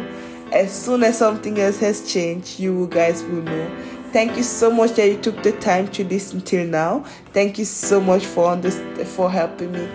as 0.51 0.71
soon 0.73 1.03
as 1.03 1.17
something 1.17 1.59
else 1.59 1.79
has 1.79 2.11
changed, 2.11 2.59
you 2.59 2.87
guys 2.87 3.23
will 3.23 3.41
know. 3.41 3.77
Thank 4.11 4.35
you 4.35 4.43
so 4.43 4.69
much 4.69 4.91
that 4.95 5.07
you 5.07 5.17
took 5.17 5.41
the 5.41 5.53
time 5.53 5.87
to 5.91 6.03
listen 6.03 6.41
till 6.41 6.67
now. 6.67 7.05
Thank 7.31 7.57
you 7.57 7.63
so 7.63 8.01
much 8.01 8.25
for 8.25 8.57
this 8.57 8.77
for 9.15 9.31
helping 9.31 9.71
me. 9.71 9.89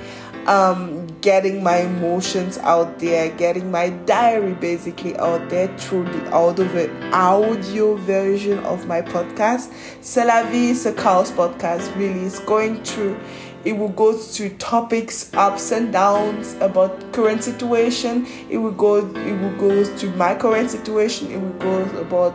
Um, 0.47 1.07
getting 1.21 1.63
my 1.63 1.79
emotions 1.79 2.59
out 2.59 2.99
there, 2.99 3.31
getting 3.31 3.71
my 3.71 3.91
diary 3.91 4.55
basically 4.55 5.17
out 5.17 5.49
there 5.51 5.69
through 5.79 6.05
the 6.05 6.31
audio, 6.33 6.67
audio 7.13 7.97
version 7.97 8.59
of 8.61 8.87
my 8.87 9.03
podcast. 9.03 9.71
C'est 10.01 10.25
la 10.25 10.45
vie, 10.45 10.75
c'est 10.75 10.95
chaos 10.97 11.31
podcast 11.33 11.95
really 11.97 12.25
is 12.25 12.39
going 12.41 12.83
through 12.83 13.17
it 13.67 13.77
will 13.77 13.89
go 13.89 14.17
to 14.17 14.49
topics 14.59 15.35
ups 15.35 15.73
and 15.73 15.93
downs 15.93 16.55
about 16.61 17.13
current 17.13 17.43
situation. 17.43 18.25
It 18.49 18.59
will 18.59 18.71
go 18.71 18.99
it 18.99 19.41
will 19.41 19.57
go 19.59 19.97
to 19.97 20.11
my 20.13 20.37
current 20.37 20.71
situation. 20.71 21.33
It 21.33 21.39
will 21.39 21.59
go 21.59 22.01
about 22.01 22.35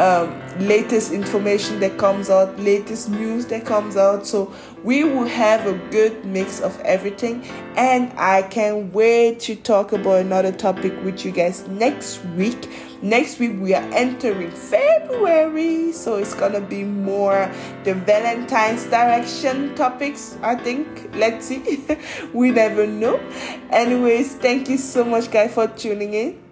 um, 0.00 0.36
latest 0.58 1.12
information 1.12 1.78
that 1.80 1.98
comes 1.98 2.30
out 2.30 2.58
latest 2.58 3.10
news 3.10 3.46
that 3.46 3.64
comes 3.64 3.96
out. 3.96 4.26
So 4.26 4.52
we 4.82 5.04
will 5.04 5.28
have 5.28 5.66
a 5.68 5.74
good 5.90 6.24
mix 6.24 6.60
of 6.60 6.78
everything. 6.80 7.44
And 7.76 8.12
i 8.18 8.42
can't 8.42 8.92
wait 8.92 9.38
to 9.40 9.54
talk 9.54 9.92
about 9.92 10.20
another 10.20 10.52
topic 10.52 10.92
with 11.04 11.24
you 11.24 11.30
guys 11.30 11.66
next 11.68 12.24
week 12.36 12.68
Next 13.02 13.40
week 13.40 13.56
we 13.58 13.74
are 13.74 13.82
entering 13.92 14.52
February, 14.52 15.90
so 15.90 16.18
it's 16.18 16.34
gonna 16.34 16.60
be 16.60 16.84
more 16.84 17.50
the 17.82 17.94
Valentine's 17.94 18.84
direction 18.84 19.74
topics. 19.74 20.38
I 20.40 20.54
think. 20.54 21.10
Let's 21.14 21.46
see. 21.46 21.84
we 22.32 22.52
never 22.52 22.86
know. 22.86 23.20
Anyways, 23.70 24.36
thank 24.36 24.68
you 24.68 24.78
so 24.78 25.04
much, 25.04 25.32
guys, 25.32 25.52
for 25.52 25.66
tuning 25.66 26.14
in. 26.14 26.42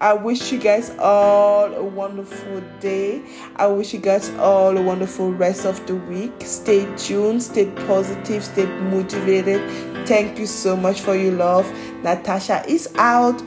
I 0.00 0.14
wish 0.14 0.50
you 0.50 0.58
guys 0.58 0.90
all 0.98 1.72
a 1.72 1.84
wonderful 1.84 2.60
day. 2.80 3.22
I 3.54 3.68
wish 3.68 3.94
you 3.94 4.00
guys 4.00 4.28
all 4.30 4.76
a 4.76 4.82
wonderful 4.82 5.32
rest 5.32 5.64
of 5.64 5.86
the 5.86 5.94
week. 5.94 6.32
Stay 6.40 6.92
tuned, 6.96 7.40
stay 7.40 7.70
positive, 7.86 8.42
stay 8.42 8.66
motivated. 8.66 9.62
Thank 10.08 10.40
you 10.40 10.46
so 10.46 10.76
much 10.76 11.00
for 11.00 11.14
your 11.14 11.34
love. 11.34 11.72
Natasha 12.02 12.64
is 12.66 12.92
out. 12.96 13.40